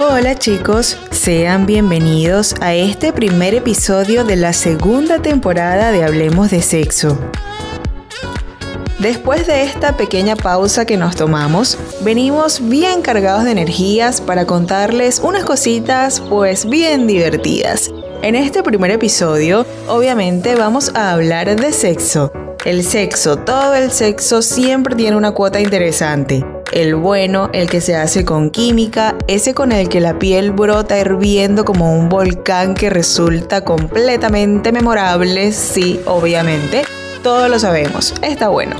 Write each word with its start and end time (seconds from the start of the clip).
Hola 0.00 0.34
chicos, 0.34 0.98
sean 1.12 1.66
bienvenidos 1.66 2.56
a 2.60 2.74
este 2.74 3.12
primer 3.12 3.54
episodio 3.54 4.24
de 4.24 4.34
la 4.34 4.52
segunda 4.52 5.22
temporada 5.22 5.92
de 5.92 6.02
Hablemos 6.02 6.50
de 6.50 6.62
Sexo. 6.62 7.16
Después 8.98 9.46
de 9.46 9.62
esta 9.62 9.96
pequeña 9.96 10.34
pausa 10.34 10.84
que 10.84 10.96
nos 10.96 11.14
tomamos, 11.14 11.78
venimos 12.00 12.68
bien 12.68 13.02
cargados 13.02 13.44
de 13.44 13.52
energías 13.52 14.20
para 14.20 14.46
contarles 14.46 15.20
unas 15.20 15.44
cositas 15.44 16.20
pues 16.20 16.68
bien 16.68 17.06
divertidas. 17.06 17.92
En 18.22 18.34
este 18.34 18.64
primer 18.64 18.90
episodio, 18.90 19.64
obviamente 19.86 20.56
vamos 20.56 20.90
a 20.96 21.12
hablar 21.12 21.54
de 21.54 21.70
sexo. 21.70 22.32
El 22.64 22.82
sexo, 22.82 23.36
todo 23.36 23.76
el 23.76 23.92
sexo 23.92 24.42
siempre 24.42 24.96
tiene 24.96 25.16
una 25.16 25.30
cuota 25.30 25.60
interesante 25.60 26.44
el 26.74 26.96
bueno, 26.96 27.50
el 27.52 27.70
que 27.70 27.80
se 27.80 27.94
hace 27.94 28.24
con 28.24 28.50
química, 28.50 29.14
ese 29.28 29.54
con 29.54 29.70
el 29.70 29.88
que 29.88 30.00
la 30.00 30.18
piel 30.18 30.50
brota 30.50 30.98
hirviendo 30.98 31.64
como 31.64 31.96
un 31.96 32.08
volcán 32.08 32.74
que 32.74 32.90
resulta 32.90 33.64
completamente 33.64 34.72
memorable, 34.72 35.52
sí, 35.52 36.00
obviamente, 36.04 36.82
todos 37.22 37.48
lo 37.48 37.60
sabemos, 37.60 38.12
está 38.22 38.48
bueno. 38.48 38.74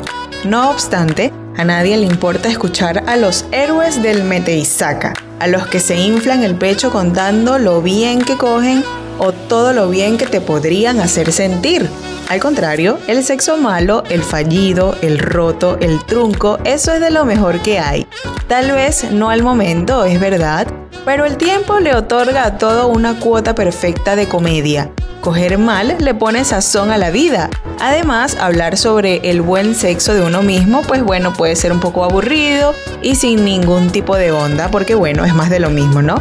No 0.44 0.70
obstante, 0.70 1.32
a 1.56 1.64
nadie 1.64 1.96
le 1.96 2.06
importa 2.06 2.48
escuchar 2.48 3.04
a 3.06 3.16
los 3.16 3.44
héroes 3.52 4.02
del 4.02 4.24
Meteisaca, 4.24 5.14
a 5.38 5.46
los 5.46 5.68
que 5.68 5.78
se 5.78 5.96
inflan 5.96 6.42
el 6.42 6.56
pecho 6.56 6.90
contando 6.90 7.58
lo 7.58 7.80
bien 7.80 8.22
que 8.22 8.36
cogen 8.36 8.82
o 9.18 9.32
todo 9.32 9.72
lo 9.72 9.88
bien 9.88 10.18
que 10.18 10.26
te 10.26 10.40
podrían 10.40 11.00
hacer 11.00 11.32
sentir. 11.32 11.88
Al 12.28 12.40
contrario, 12.40 12.98
el 13.06 13.22
sexo 13.22 13.58
malo, 13.58 14.02
el 14.08 14.22
fallido, 14.22 14.96
el 15.02 15.18
roto, 15.18 15.76
el 15.80 16.04
trunco, 16.04 16.58
eso 16.64 16.92
es 16.92 17.00
de 17.00 17.10
lo 17.10 17.24
mejor 17.24 17.60
que 17.60 17.78
hay. 17.78 18.06
Tal 18.48 18.72
vez 18.72 19.10
no 19.10 19.30
al 19.30 19.42
momento, 19.42 20.04
es 20.04 20.18
verdad, 20.18 20.66
pero 21.04 21.26
el 21.26 21.36
tiempo 21.36 21.80
le 21.80 21.94
otorga 21.94 22.46
a 22.46 22.58
todo 22.58 22.88
una 22.88 23.18
cuota 23.20 23.54
perfecta 23.54 24.16
de 24.16 24.26
comedia. 24.26 24.90
Coger 25.20 25.58
mal 25.58 25.96
le 26.00 26.14
pone 26.14 26.44
sazón 26.44 26.90
a 26.90 26.98
la 26.98 27.10
vida. 27.10 27.50
Además, 27.80 28.36
hablar 28.38 28.76
sobre 28.76 29.30
el 29.30 29.40
buen 29.40 29.74
sexo 29.74 30.14
de 30.14 30.22
uno 30.22 30.42
mismo, 30.42 30.82
pues 30.82 31.02
bueno, 31.02 31.32
puede 31.32 31.56
ser 31.56 31.72
un 31.72 31.80
poco 31.80 32.04
aburrido 32.04 32.74
y 33.02 33.16
sin 33.16 33.44
ningún 33.44 33.90
tipo 33.90 34.16
de 34.16 34.32
onda, 34.32 34.70
porque 34.70 34.94
bueno, 34.94 35.24
es 35.24 35.34
más 35.34 35.50
de 35.50 35.60
lo 35.60 35.70
mismo, 35.70 36.02
¿no? 36.02 36.16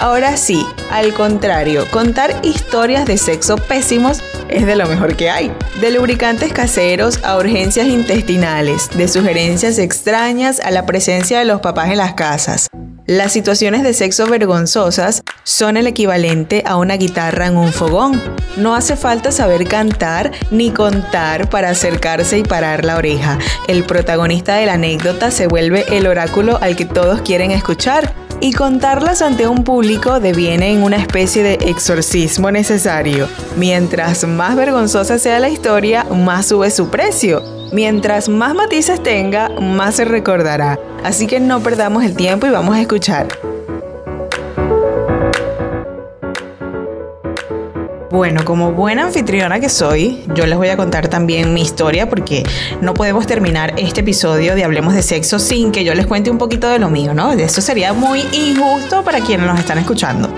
Ahora 0.00 0.36
sí, 0.36 0.64
al 0.92 1.12
contrario, 1.12 1.84
contar 1.90 2.40
historias 2.44 3.04
de 3.04 3.18
sexo 3.18 3.56
pésimos 3.56 4.20
es 4.48 4.64
de 4.64 4.76
lo 4.76 4.86
mejor 4.86 5.16
que 5.16 5.28
hay. 5.28 5.52
De 5.80 5.90
lubricantes 5.90 6.52
caseros 6.52 7.18
a 7.24 7.36
urgencias 7.36 7.88
intestinales, 7.88 8.90
de 8.96 9.08
sugerencias 9.08 9.76
extrañas 9.78 10.60
a 10.60 10.70
la 10.70 10.86
presencia 10.86 11.40
de 11.40 11.44
los 11.44 11.60
papás 11.60 11.90
en 11.90 11.96
las 11.96 12.14
casas. 12.14 12.68
Las 13.06 13.32
situaciones 13.32 13.82
de 13.82 13.92
sexo 13.92 14.26
vergonzosas 14.26 15.22
son 15.42 15.76
el 15.76 15.88
equivalente 15.88 16.62
a 16.64 16.76
una 16.76 16.94
guitarra 16.94 17.46
en 17.46 17.56
un 17.56 17.72
fogón. 17.72 18.22
No 18.56 18.76
hace 18.76 18.96
falta 18.96 19.32
saber 19.32 19.66
cantar 19.66 20.30
ni 20.52 20.70
contar 20.70 21.50
para 21.50 21.70
acercarse 21.70 22.38
y 22.38 22.42
parar 22.44 22.84
la 22.84 22.96
oreja. 22.96 23.38
El 23.66 23.82
protagonista 23.82 24.56
de 24.56 24.66
la 24.66 24.74
anécdota 24.74 25.32
se 25.32 25.48
vuelve 25.48 25.86
el 25.90 26.06
oráculo 26.06 26.58
al 26.60 26.76
que 26.76 26.84
todos 26.84 27.22
quieren 27.22 27.50
escuchar 27.50 28.14
y 28.40 28.52
contarlas 28.52 29.22
ante 29.22 29.48
un 29.48 29.64
público 29.64 30.20
deviene 30.20 30.72
en 30.72 30.82
una 30.82 30.96
especie 30.96 31.42
de 31.42 31.54
exorcismo 31.54 32.50
necesario. 32.50 33.28
Mientras 33.56 34.26
más 34.26 34.56
vergonzosa 34.56 35.18
sea 35.18 35.40
la 35.40 35.48
historia, 35.48 36.04
más 36.04 36.46
sube 36.46 36.70
su 36.70 36.88
precio. 36.88 37.42
Mientras 37.72 38.28
más 38.28 38.54
matices 38.54 39.02
tenga, 39.02 39.48
más 39.60 39.96
se 39.96 40.04
recordará. 40.04 40.78
Así 41.04 41.26
que 41.26 41.40
no 41.40 41.60
perdamos 41.60 42.04
el 42.04 42.16
tiempo 42.16 42.46
y 42.46 42.50
vamos 42.50 42.76
a 42.76 42.80
escuchar. 42.80 43.28
Bueno, 48.10 48.42
como 48.42 48.72
buena 48.72 49.04
anfitriona 49.04 49.60
que 49.60 49.68
soy, 49.68 50.24
yo 50.34 50.46
les 50.46 50.56
voy 50.56 50.68
a 50.68 50.78
contar 50.78 51.08
también 51.08 51.52
mi 51.52 51.60
historia 51.60 52.08
porque 52.08 52.42
no 52.80 52.94
podemos 52.94 53.26
terminar 53.26 53.74
este 53.76 54.00
episodio 54.00 54.54
de 54.54 54.64
Hablemos 54.64 54.94
de 54.94 55.02
Sexo 55.02 55.38
sin 55.38 55.72
que 55.72 55.84
yo 55.84 55.94
les 55.94 56.06
cuente 56.06 56.30
un 56.30 56.38
poquito 56.38 56.70
de 56.70 56.78
lo 56.78 56.88
mío, 56.88 57.12
¿no? 57.12 57.32
Eso 57.32 57.60
sería 57.60 57.92
muy 57.92 58.20
injusto 58.32 59.04
para 59.04 59.20
quienes 59.20 59.46
nos 59.46 59.58
están 59.58 59.76
escuchando. 59.76 60.30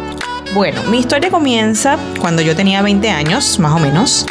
Bueno, 0.53 0.83
mi 0.91 0.99
historia 0.99 1.31
comienza 1.31 1.97
cuando 2.21 2.43
yo 2.43 2.57
tenía 2.57 2.83
20 2.83 3.09
años, 3.09 3.61
más 3.61 3.73
o 3.73 3.79
menos. 3.79 4.27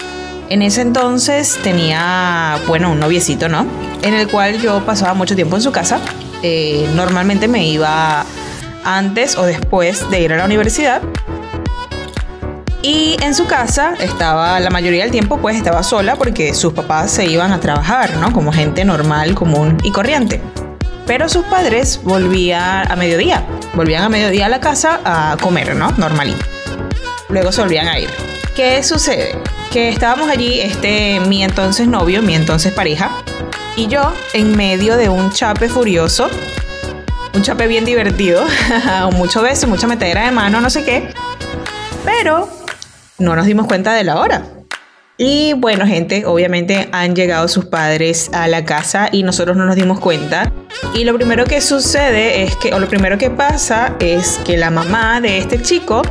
En 0.49 0.61
ese 0.61 0.81
entonces 0.81 1.57
tenía, 1.63 2.59
bueno, 2.67 2.91
un 2.91 2.99
noviecito, 2.99 3.47
¿no? 3.47 3.65
En 4.01 4.15
el 4.15 4.27
cual 4.27 4.61
yo 4.61 4.85
pasaba 4.85 5.13
mucho 5.13 5.37
tiempo 5.37 5.55
en 5.55 5.61
su 5.61 5.71
casa. 5.71 6.01
Eh, 6.43 6.89
normalmente 6.93 7.47
me 7.47 7.65
iba 7.65 8.25
antes 8.83 9.37
o 9.37 9.45
después 9.45 10.09
de 10.09 10.21
ir 10.21 10.33
a 10.33 10.37
la 10.37 10.45
universidad 10.45 11.01
y 12.81 13.17
en 13.21 13.35
su 13.35 13.45
casa 13.45 13.93
estaba, 13.99 14.59
la 14.59 14.69
mayoría 14.69 15.03
del 15.03 15.11
tiempo 15.11 15.37
pues 15.37 15.57
estaba 15.57 15.83
sola 15.83 16.15
porque 16.15 16.53
sus 16.53 16.73
papás 16.73 17.11
se 17.11 17.25
iban 17.25 17.51
a 17.51 17.59
trabajar, 17.59 18.15
¿no? 18.17 18.31
Como 18.31 18.53
gente 18.53 18.85
normal, 18.85 19.35
común 19.35 19.77
y 19.83 19.91
corriente. 19.91 20.41
Pero 21.05 21.27
sus 21.27 21.43
padres 21.45 21.99
volvían 22.03 22.89
a 22.89 22.95
mediodía, 22.95 23.43
volvían 23.73 24.03
a 24.03 24.09
mediodía 24.09 24.45
a 24.45 24.49
la 24.49 24.61
casa 24.61 25.01
a 25.03 25.35
comer, 25.41 25.75
¿no? 25.75 25.91
Normalito. 25.97 26.45
Luego 27.27 27.51
se 27.51 27.61
volvían 27.61 27.87
a 27.87 27.99
ir. 27.99 28.09
¿Qué 28.55 28.81
sucede? 28.83 29.37
Que 29.71 29.89
estábamos 29.89 30.29
allí, 30.29 30.61
este, 30.61 31.19
mi 31.19 31.43
entonces 31.43 31.87
novio, 31.87 32.21
mi 32.21 32.35
entonces 32.35 32.71
pareja, 32.71 33.11
y 33.75 33.87
yo 33.87 34.13
en 34.33 34.55
medio 34.55 34.97
de 34.97 35.09
un 35.09 35.31
chape 35.31 35.67
furioso, 35.67 36.29
un 37.33 37.41
chape 37.41 37.67
bien 37.67 37.85
divertido, 37.85 38.45
mucho 39.13 39.41
beso, 39.41 39.67
mucha 39.67 39.87
metedera 39.87 40.25
de 40.25 40.31
mano, 40.31 40.61
no 40.61 40.69
sé 40.69 40.83
qué. 40.85 41.13
Pero 42.05 42.58
no 43.19 43.35
nos 43.35 43.45
dimos 43.45 43.67
cuenta 43.67 43.93
de 43.93 44.03
la 44.03 44.19
hora. 44.19 44.43
Y 45.21 45.51
bueno, 45.51 45.85
gente, 45.85 46.25
obviamente 46.25 46.87
han 46.93 47.13
llegado 47.13 47.49
sus 47.49 47.65
padres 47.65 48.31
a 48.33 48.47
la 48.47 48.63
casa 48.63 49.09
y 49.11 49.23
nosotros 49.23 49.57
no 49.57 49.65
nos 49.65 49.75
dimos 49.75 49.99
cuenta. 49.99 50.49
Y 50.93 51.03
lo 51.03 51.13
primero 51.13 51.43
que 51.43 51.59
sucede 51.59 52.43
es 52.43 52.55
que, 52.55 52.73
o 52.73 52.79
lo 52.79 52.87
primero 52.87 53.17
que 53.17 53.29
pasa 53.29 53.95
es 53.99 54.39
que 54.45 54.55
la 54.55 54.69
mamá 54.69 55.19
de 55.19 55.37
este 55.37 55.61
chico, 55.61 56.03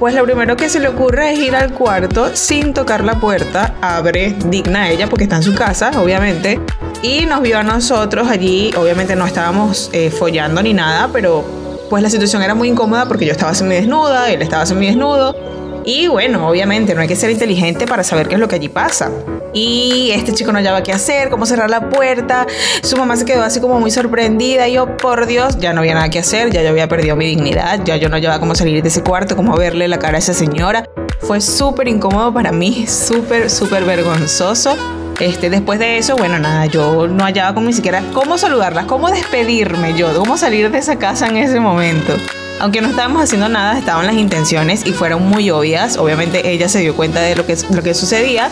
pues 0.00 0.16
lo 0.16 0.24
primero 0.24 0.56
que 0.56 0.68
se 0.68 0.80
le 0.80 0.88
ocurre 0.88 1.32
es 1.32 1.38
ir 1.38 1.54
al 1.54 1.72
cuarto 1.72 2.34
sin 2.34 2.74
tocar 2.74 3.04
la 3.04 3.20
puerta, 3.20 3.76
abre 3.80 4.34
digna 4.46 4.82
a 4.82 4.90
ella 4.90 5.08
porque 5.08 5.24
está 5.24 5.36
en 5.36 5.44
su 5.44 5.54
casa, 5.54 5.92
obviamente, 6.02 6.58
y 7.02 7.24
nos 7.26 7.40
vio 7.40 7.58
a 7.58 7.62
nosotros 7.62 8.28
allí, 8.28 8.72
obviamente 8.76 9.14
no 9.14 9.26
estábamos 9.26 9.90
eh, 9.92 10.10
follando 10.10 10.60
ni 10.60 10.74
nada, 10.74 11.08
pero 11.12 11.44
pues 11.88 12.02
la 12.02 12.10
situación 12.10 12.42
era 12.42 12.56
muy 12.56 12.68
incómoda 12.68 13.06
porque 13.06 13.26
yo 13.26 13.32
estaba 13.32 13.54
semi 13.54 13.76
desnuda, 13.76 14.28
él 14.28 14.42
estaba 14.42 14.66
semi 14.66 14.86
desnudo 14.86 15.59
y 15.84 16.08
bueno, 16.08 16.48
obviamente 16.48 16.94
no 16.94 17.00
hay 17.00 17.08
que 17.08 17.16
ser 17.16 17.30
inteligente 17.30 17.86
para 17.86 18.04
saber 18.04 18.28
qué 18.28 18.34
es 18.34 18.40
lo 18.40 18.48
que 18.48 18.56
allí 18.56 18.68
pasa. 18.68 19.10
Y 19.52 20.10
este 20.12 20.32
chico 20.32 20.52
no 20.52 20.58
hallaba 20.58 20.82
qué 20.82 20.92
hacer, 20.92 21.28
cómo 21.28 21.46
cerrar 21.46 21.70
la 21.70 21.88
puerta. 21.88 22.46
Su 22.82 22.96
mamá 22.96 23.16
se 23.16 23.24
quedó 23.24 23.42
así 23.42 23.60
como 23.60 23.80
muy 23.80 23.90
sorprendida. 23.90 24.68
Y 24.68 24.74
yo, 24.74 24.96
por 24.96 25.26
Dios, 25.26 25.58
ya 25.58 25.72
no 25.72 25.80
había 25.80 25.94
nada 25.94 26.08
que 26.08 26.20
hacer, 26.20 26.50
ya 26.50 26.62
yo 26.62 26.68
había 26.68 26.88
perdido 26.88 27.16
mi 27.16 27.26
dignidad, 27.26 27.80
ya 27.84 27.96
yo 27.96 28.08
no 28.08 28.16
hallaba 28.16 28.38
cómo 28.38 28.54
salir 28.54 28.82
de 28.82 28.88
ese 28.88 29.02
cuarto, 29.02 29.36
cómo 29.36 29.56
verle 29.56 29.88
la 29.88 29.98
cara 29.98 30.16
a 30.16 30.18
esa 30.18 30.34
señora. 30.34 30.84
Fue 31.20 31.40
súper 31.40 31.88
incómodo 31.88 32.32
para 32.32 32.52
mí, 32.52 32.86
súper, 32.86 33.50
súper 33.50 33.84
vergonzoso. 33.84 34.76
Este, 35.18 35.50
después 35.50 35.78
de 35.78 35.98
eso, 35.98 36.16
bueno, 36.16 36.38
nada, 36.38 36.64
yo 36.66 37.06
no 37.06 37.24
hallaba 37.24 37.54
como 37.54 37.66
ni 37.66 37.74
siquiera 37.74 38.02
cómo 38.14 38.38
saludarla, 38.38 38.86
cómo 38.86 39.10
despedirme 39.10 39.94
yo, 39.94 40.14
cómo 40.16 40.38
salir 40.38 40.70
de 40.70 40.78
esa 40.78 40.96
casa 40.96 41.26
en 41.26 41.36
ese 41.36 41.60
momento. 41.60 42.14
Aunque 42.60 42.82
no 42.82 42.88
estábamos 42.88 43.22
haciendo 43.22 43.48
nada, 43.48 43.78
estaban 43.78 44.06
las 44.06 44.16
intenciones 44.16 44.86
y 44.86 44.92
fueron 44.92 45.26
muy 45.26 45.50
obvias. 45.50 45.96
Obviamente 45.96 46.50
ella 46.52 46.68
se 46.68 46.80
dio 46.80 46.94
cuenta 46.94 47.20
de 47.20 47.34
lo 47.34 47.46
que, 47.46 47.56
lo 47.70 47.82
que 47.82 47.94
sucedía. 47.94 48.50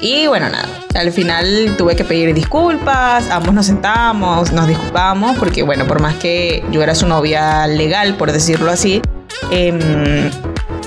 Y 0.00 0.26
bueno, 0.28 0.48
nada, 0.48 0.66
al 0.94 1.12
final 1.12 1.74
tuve 1.76 1.94
que 1.94 2.04
pedir 2.04 2.32
disculpas, 2.32 3.28
ambos 3.30 3.52
nos 3.52 3.66
sentamos, 3.66 4.50
nos 4.50 4.66
disculpamos, 4.66 5.36
porque 5.36 5.62
bueno, 5.62 5.86
por 5.86 6.00
más 6.00 6.14
que 6.14 6.64
yo 6.70 6.82
era 6.82 6.94
su 6.94 7.06
novia 7.06 7.66
legal, 7.66 8.16
por 8.16 8.32
decirlo 8.32 8.70
así, 8.70 9.02
em, 9.50 10.30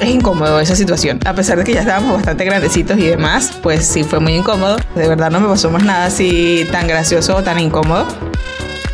es 0.02 0.10
incómodo 0.10 0.60
esa 0.60 0.76
situación. 0.76 1.20
A 1.26 1.36
pesar 1.36 1.60
de 1.60 1.64
que 1.64 1.74
ya 1.74 1.82
estábamos 1.82 2.14
bastante 2.16 2.44
grandecitos 2.44 2.98
y 2.98 3.06
demás, 3.06 3.52
pues 3.62 3.86
sí 3.86 4.04
fue 4.04 4.20
muy 4.20 4.34
incómodo. 4.34 4.78
De 4.96 5.08
verdad 5.08 5.30
no 5.30 5.40
me 5.40 5.48
pasó 5.48 5.70
más 5.70 5.84
nada 5.84 6.06
así 6.06 6.68
tan 6.72 6.88
gracioso 6.88 7.36
o 7.36 7.44
tan 7.44 7.60
incómodo. 7.60 8.08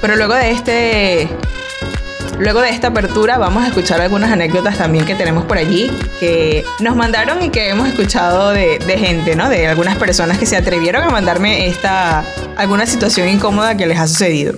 Pero 0.01 0.17
luego 0.17 0.33
de 0.33 0.51
este 0.51 1.29
Luego 2.39 2.61
de 2.61 2.69
esta 2.69 2.87
apertura 2.87 3.37
vamos 3.37 3.65
a 3.65 3.67
escuchar 3.67 3.99
algunas 3.99 4.31
anécdotas 4.31 4.77
también 4.77 5.05
que 5.05 5.13
tenemos 5.13 5.43
por 5.43 5.57
allí 5.57 5.91
que 6.21 6.63
nos 6.79 6.95
mandaron 6.95 7.43
y 7.43 7.49
que 7.49 7.67
hemos 7.67 7.89
escuchado 7.89 8.51
de, 8.51 8.79
gente, 8.97 9.35
¿no? 9.35 9.49
De 9.49 9.67
algunas 9.67 9.97
personas 9.97 10.37
que 10.37 10.45
se 10.45 10.55
atrevieron 10.55 11.03
a 11.03 11.09
mandarme 11.09 11.67
esta 11.67 12.23
alguna 12.55 12.85
situación 12.85 13.27
incómoda 13.27 13.75
que 13.75 13.85
les 13.85 13.99
ha 13.99 14.07
sucedido. 14.07 14.53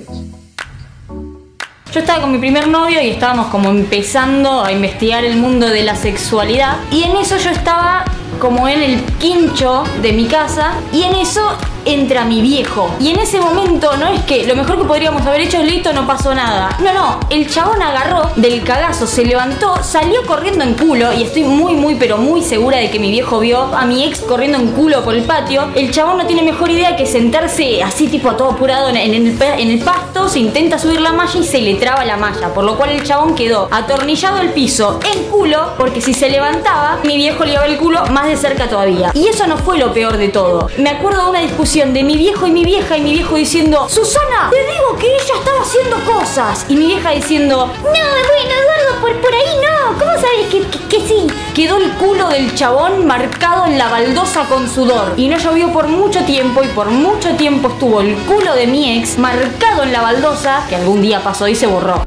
Yo 1.91 1.99
estaba 1.99 2.21
con 2.21 2.31
mi 2.31 2.37
primer 2.37 2.67
novio 2.67 3.01
y 3.01 3.09
estábamos 3.09 3.47
como 3.47 3.69
empezando 3.69 4.63
a 4.63 4.71
investigar 4.71 5.25
el 5.25 5.37
mundo 5.37 5.67
de 5.67 5.81
la 5.81 5.95
sexualidad 5.95 6.77
y 6.91 7.03
en 7.03 7.17
eso 7.17 7.37
yo 7.37 7.49
estaba 7.49 8.05
como 8.39 8.67
en 8.67 8.81
el 8.81 9.01
quincho 9.19 9.83
de 10.03 10.13
mi 10.13 10.27
casa 10.27 10.73
y 10.93 11.01
en 11.01 11.15
eso 11.15 11.57
entra 11.85 12.25
mi 12.25 12.41
viejo. 12.41 12.93
Y 12.99 13.09
en 13.09 13.19
ese 13.19 13.39
momento 13.39 13.95
no 13.97 14.07
es 14.07 14.21
que 14.23 14.45
lo 14.45 14.55
mejor 14.55 14.77
que 14.77 14.85
podríamos 14.85 15.25
haber 15.25 15.41
hecho 15.41 15.57
es 15.57 15.65
listo, 15.65 15.93
no 15.93 16.05
pasó 16.05 16.33
nada. 16.33 16.77
No, 16.79 16.93
no, 16.93 17.19
el 17.29 17.49
chabón 17.49 17.81
agarró 17.81 18.29
del 18.35 18.63
cagazo, 18.63 19.07
se 19.07 19.25
levantó, 19.25 19.81
salió 19.83 20.25
corriendo 20.25 20.63
en 20.63 20.73
culo 20.75 21.13
y 21.13 21.23
estoy 21.23 21.43
muy, 21.43 21.73
muy, 21.73 21.95
pero 21.95 22.17
muy 22.17 22.41
segura 22.41 22.77
de 22.77 22.89
que 22.89 22.99
mi 22.99 23.11
viejo 23.11 23.39
vio 23.39 23.61
a 23.75 23.85
mi 23.85 24.03
ex 24.03 24.19
corriendo 24.21 24.57
en 24.57 24.71
culo 24.71 25.03
por 25.03 25.15
el 25.15 25.23
patio. 25.23 25.69
El 25.75 25.91
chabón 25.91 26.17
no 26.17 26.25
tiene 26.25 26.43
mejor 26.43 26.69
idea 26.69 26.95
que 26.95 27.05
sentarse 27.05 27.83
así 27.83 28.07
tipo 28.07 28.29
a 28.29 28.37
todo 28.37 28.51
apurado 28.51 28.89
en, 28.89 28.97
el, 28.97 29.79
pasto, 29.79 30.29
se 30.29 30.39
intenta 30.39 30.77
subir 30.77 31.01
la 31.01 31.13
malla 31.13 31.39
y 31.39 31.43
se 31.43 31.61
le 31.61 31.75
traba 31.75 32.05
la 32.05 32.17
malla, 32.17 32.53
por 32.53 32.63
lo 32.63 32.77
cual 32.77 32.91
el 32.91 33.03
chabón 33.03 33.35
quedó 33.35 33.67
atornillado 33.71 34.37
al 34.37 34.49
piso 34.49 34.99
en 35.13 35.23
culo 35.23 35.73
porque 35.77 36.01
si 36.01 36.13
se 36.13 36.29
levantaba 36.29 36.99
mi 37.03 37.15
viejo 37.15 37.45
le 37.45 37.53
iba 37.53 37.65
el 37.65 37.77
culo 37.77 38.05
más 38.07 38.27
de 38.27 38.37
cerca 38.37 38.67
todavía. 38.67 39.11
Y 39.13 39.27
eso 39.27 39.47
no 39.47 39.57
fue 39.57 39.77
lo 39.77 39.93
peor 39.93 40.17
de 40.17 40.29
todo. 40.29 40.67
Me 40.77 40.89
acuerdo 40.89 41.23
de 41.23 41.29
una 41.31 41.39
discusión 41.39 41.70
de 41.71 42.03
mi 42.03 42.17
viejo 42.17 42.47
y 42.47 42.51
mi 42.51 42.65
vieja 42.65 42.97
y 42.97 43.01
mi 43.01 43.13
viejo 43.13 43.37
diciendo, 43.37 43.87
Susana, 43.87 44.49
te 44.51 44.57
digo 44.57 44.93
que 44.99 45.05
ella 45.07 45.35
estaba 45.39 45.61
haciendo 45.61 45.95
cosas. 46.03 46.65
Y 46.67 46.75
mi 46.75 46.87
vieja 46.87 47.11
diciendo, 47.11 47.65
no, 47.65 47.81
bueno, 47.83 47.95
Eduardo, 47.95 48.99
por, 48.99 49.15
por 49.21 49.33
ahí 49.33 49.55
no. 49.55 49.97
¿Cómo 49.97 50.11
sabes 50.15 50.47
que, 50.51 50.63
que, 50.89 51.07
sí? 51.07 51.27
Quedó 51.55 51.77
el 51.77 51.91
culo 51.91 52.27
del 52.27 52.53
chabón 52.55 53.07
marcado 53.07 53.67
en 53.67 53.77
la 53.77 53.87
baldosa 53.87 54.43
con 54.49 54.67
sudor. 54.67 55.13
Y 55.15 55.29
no 55.29 55.37
llovió 55.37 55.71
por 55.71 55.87
mucho 55.87 56.25
tiempo 56.25 56.61
y 56.61 56.67
por 56.67 56.87
mucho 56.87 57.35
tiempo 57.35 57.69
estuvo 57.69 58.01
el 58.01 58.15
culo 58.25 58.53
de 58.53 58.67
mi 58.67 58.99
ex 58.99 59.17
marcado 59.17 59.83
en 59.83 59.93
la 59.93 60.01
baldosa 60.01 60.65
que 60.67 60.75
algún 60.75 61.01
día 61.01 61.23
pasó 61.23 61.47
y 61.47 61.55
se 61.55 61.67
borró. 61.67 62.03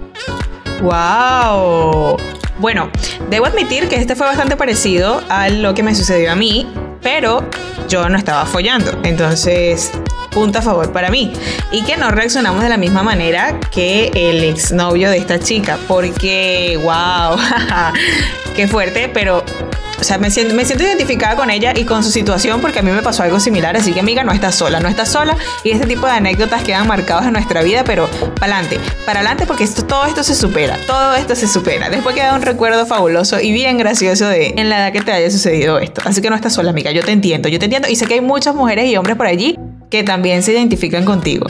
¡Wow! 0.83 2.19
Bueno, 2.59 2.91
debo 3.31 3.47
admitir 3.47 3.89
que 3.89 3.97
este 3.97 4.15
fue 4.15 4.27
bastante 4.27 4.59
parecido 4.59 5.23
a 5.31 5.49
lo 5.49 5.73
que 5.73 5.83
me 5.83 5.95
sucedió 5.95 6.33
a 6.33 6.35
mí, 6.35 6.71
pero 7.01 7.43
yo 7.89 8.09
no 8.09 8.17
estaba 8.17 8.45
follando. 8.47 8.93
Entonces, 9.03 9.93
punto 10.35 10.59
a 10.59 10.63
favor 10.63 10.93
para 10.93 11.11
mí. 11.11 11.33
Y 11.71 11.83
que 11.85 11.97
no 11.97 12.11
reaccionamos 12.11 12.63
de 12.63 12.69
la 12.69 12.77
misma 12.77 13.03
manera 13.03 13.59
que 13.71 14.11
el 14.15 14.45
exnovio 14.45 15.09
de 15.09 15.19
esta 15.19 15.39
chica, 15.39 15.79
porque, 15.89 16.79
wow, 16.83 17.39
qué 18.57 18.69
fuerte, 18.69 19.09
pero 19.09 19.45
o 20.01 20.05
sea, 20.07 20.19
me 20.19 20.31
siento, 20.31 20.55
me 20.55 20.65
siento 20.65 20.85
identificada 20.85 21.37
con 21.37 21.51
ella 21.51 21.73
y 21.75 21.85
con 21.85 22.03
su 22.03 22.11
situación 22.11 22.61
porque 22.61 22.81
a 22.81 22.83
mí 22.83 22.91
me 22.91 23.01
pasó 23.01 23.23
algo 23.23 23.41
similar. 23.41 23.77
Así 23.77 23.93
que, 23.93 24.01
amiga, 24.01 24.25
no 24.25 24.33
estás 24.33 24.55
sola, 24.55 24.81
no 24.81 24.89
estás 24.89 25.11
sola. 25.11 25.37
Y 25.63 25.71
este 25.71 25.87
tipo 25.87 26.07
de 26.07 26.13
anécdotas 26.13 26.63
quedan 26.63 26.87
marcadas 26.87 27.27
en 27.27 27.33
nuestra 27.33 27.63
vida, 27.63 27.85
pero 27.85 28.09
para 28.39 28.59
adelante, 28.59 28.81
para 29.07 29.21
adelante, 29.21 29.47
porque 29.47 29.65
esto, 29.65 29.85
todo 29.85 30.05
esto 30.05 30.23
se 30.23 30.35
supera. 30.35 30.77
Todo 30.87 31.15
esto 31.15 31.35
se 31.35 31.47
supera. 31.47 31.89
Después 31.89 32.15
queda 32.15 32.35
un 32.35 32.43
recuerdo 32.43 32.85
fabuloso 32.87 33.41
y 33.41 33.53
bien 33.53 33.79
gracioso 33.79 34.29
de 34.29 34.55
en 34.57 34.69
la 34.69 34.79
edad 34.79 34.93
que 34.93 35.01
te 35.01 35.13
haya 35.13 35.31
sucedido 35.31 35.79
esto. 35.79 36.03
Así 36.05 36.21
que 36.21 36.29
no 36.29 36.37
estás 36.37 36.53
sola, 36.53 36.71
amiga. 36.71 36.91
Yo 36.91 37.03
te 37.03 37.13
entiendo, 37.13 37.49
yo 37.49 37.59
te 37.59 37.67
entiendo. 37.67 37.89
Y 37.89 37.97
sé 37.97 38.07
que 38.07 38.15
hay 38.15 38.21
muchas 38.21 38.55
mujeres 38.55 38.87
y 38.87 38.97
hombres 38.97 39.17
por 39.17 39.27
allí 39.27 39.57
que 39.95 40.03
también 40.03 40.43
se 40.43 40.51
identifican 40.51 41.05
contigo 41.05 41.47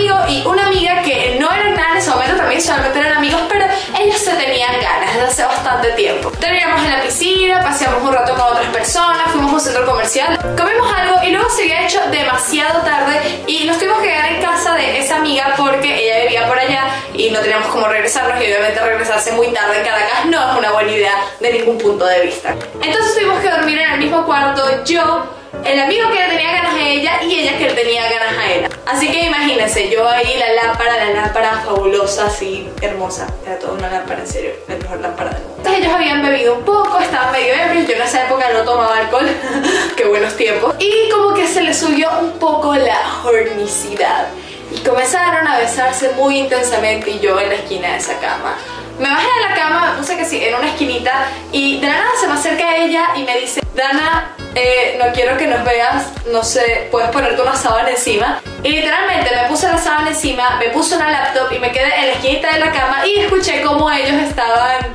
amigo 0.00 0.16
y 0.28 0.46
una 0.46 0.66
amiga 0.66 1.02
que 1.02 1.36
no 1.38 1.50
eran 1.52 1.74
nada 1.74 1.92
en 1.92 1.98
ese 1.98 2.10
momento, 2.10 2.36
también 2.36 2.60
solamente 2.60 2.98
eran 2.98 3.12
amigos, 3.12 3.40
pero 3.48 3.66
ellos 3.98 4.18
se 4.18 4.32
tenían 4.32 4.80
ganas 4.80 5.14
desde 5.14 5.26
hace 5.26 5.44
bastante 5.44 5.90
tiempo. 5.92 6.30
Terminamos 6.32 6.82
en 6.84 6.90
la 6.90 7.02
piscina, 7.02 7.60
paseamos 7.60 8.02
un 8.02 8.12
rato 8.12 8.34
con 8.34 8.52
otras 8.52 8.68
personas, 8.68 9.30
fuimos 9.30 9.52
a 9.52 9.54
un 9.54 9.60
centro 9.60 9.86
comercial, 9.86 10.38
comimos 10.56 10.92
algo 10.92 11.22
y 11.22 11.30
luego 11.32 11.50
se 11.50 11.62
había 11.62 11.86
hecho 11.86 12.00
demasiado 12.10 12.80
tarde 12.80 13.20
y 13.46 13.64
nos 13.64 13.78
tuvimos 13.78 13.98
que 13.98 14.08
quedar 14.08 14.32
en 14.32 14.42
casa 14.42 14.74
de 14.74 14.98
esa 14.98 15.16
amiga 15.16 15.54
porque 15.56 16.06
ella 16.06 16.22
vivía 16.24 16.48
por 16.48 16.58
allá 16.58 16.84
y 17.14 17.30
no 17.30 17.40
teníamos 17.40 17.68
cómo 17.68 17.86
regresarnos 17.86 18.40
y 18.40 18.44
obviamente 18.44 18.80
regresarse 18.80 19.32
muy 19.32 19.48
tarde 19.48 19.78
en 19.78 19.84
Caracas 19.84 20.26
no 20.26 20.52
es 20.52 20.58
una 20.58 20.72
buena 20.72 20.92
idea 20.92 21.14
de 21.40 21.52
ningún 21.52 21.78
punto 21.78 22.06
de 22.06 22.20
vista. 22.22 22.54
Entonces 22.82 23.14
tuvimos 23.14 23.40
que 23.40 23.50
dormir 23.50 23.78
en 23.78 23.90
el 23.92 23.98
mismo 23.98 24.24
cuarto, 24.24 24.84
yo, 24.84 25.26
el 25.64 25.80
amigo 25.80 26.08
que 26.10 26.20
le 26.20 26.28
tenía 26.28 26.52
ganas 26.52 26.74
a 26.74 26.80
ella 26.80 27.22
y 27.22 27.40
ella 27.40 27.58
que 27.58 27.64
le 27.64 27.74
tenía 27.74 28.02
ganas 28.10 28.38
a 28.38 28.52
él. 28.52 28.68
Así 28.86 29.08
que 29.08 29.26
imagínense, 29.26 29.89
yo 29.90 30.08
ahí 30.08 30.38
la 30.38 30.52
lámpara, 30.52 30.96
la 30.96 31.10
lámpara 31.10 31.62
fabulosa, 31.64 32.26
así 32.26 32.68
hermosa. 32.80 33.26
Era 33.44 33.58
toda 33.58 33.72
una 33.74 33.90
lámpara, 33.90 34.20
en 34.20 34.26
serio, 34.26 34.52
la 34.68 34.76
mejor 34.76 35.00
lámpara 35.00 35.30
del 35.30 35.40
mundo. 35.40 35.54
Entonces 35.58 35.82
ellos 35.82 35.94
habían 35.94 36.22
bebido 36.22 36.54
un 36.54 36.64
poco, 36.64 36.98
estaban 37.00 37.32
medio 37.32 37.52
ebrios, 37.52 37.88
yo 37.88 37.94
en 37.96 38.02
esa 38.02 38.26
época 38.26 38.46
no 38.52 38.62
tomaba 38.62 38.96
alcohol, 38.96 39.26
qué 39.96 40.04
buenos 40.04 40.36
tiempos. 40.36 40.76
Y 40.78 41.10
como 41.10 41.34
que 41.34 41.46
se 41.46 41.62
les 41.62 41.78
subió 41.78 42.08
un 42.20 42.38
poco 42.38 42.74
la 42.74 43.00
hornicidad. 43.24 44.28
Y 44.72 44.78
comenzaron 44.80 45.46
a 45.48 45.58
besarse 45.58 46.10
muy 46.10 46.38
intensamente 46.38 47.10
y 47.10 47.18
yo 47.18 47.40
en 47.40 47.48
la 47.48 47.56
esquina 47.56 47.88
de 47.88 47.96
esa 47.96 48.18
cama. 48.20 48.56
Me 49.00 49.08
bajé 49.08 49.26
de 49.26 49.48
la 49.48 49.54
cama, 49.54 49.94
no 49.96 50.04
sé 50.04 50.14
qué 50.18 50.26
sí, 50.26 50.44
en 50.44 50.54
una 50.54 50.68
esquinita 50.68 51.28
y 51.52 51.80
de 51.80 51.86
la 51.86 52.00
nada 52.00 52.10
se 52.20 52.26
me 52.26 52.34
acerca 52.34 52.76
ella 52.76 53.06
y 53.16 53.22
me 53.22 53.38
dice, 53.38 53.62
Dana, 53.74 54.36
eh, 54.54 55.00
no 55.02 55.10
quiero 55.14 55.38
que 55.38 55.46
nos 55.46 55.64
veas, 55.64 56.08
no 56.26 56.44
sé, 56.44 56.86
puedes 56.90 57.08
ponerte 57.08 57.40
una 57.40 57.56
sábana 57.56 57.92
encima. 57.92 58.42
Y 58.62 58.68
literalmente 58.68 59.30
me 59.34 59.48
puse 59.48 59.68
la 59.68 59.78
sábana 59.78 60.10
encima, 60.10 60.58
me 60.58 60.68
puse 60.68 60.96
una 60.96 61.10
laptop 61.10 61.50
y 61.50 61.58
me 61.58 61.72
quedé 61.72 61.94
en 61.98 62.06
la 62.08 62.12
esquinita 62.12 62.52
de 62.52 62.60
la 62.60 62.72
cama 62.72 63.06
y 63.06 63.20
escuché 63.20 63.62
cómo 63.62 63.90
ellos 63.90 64.20
estaban, 64.20 64.94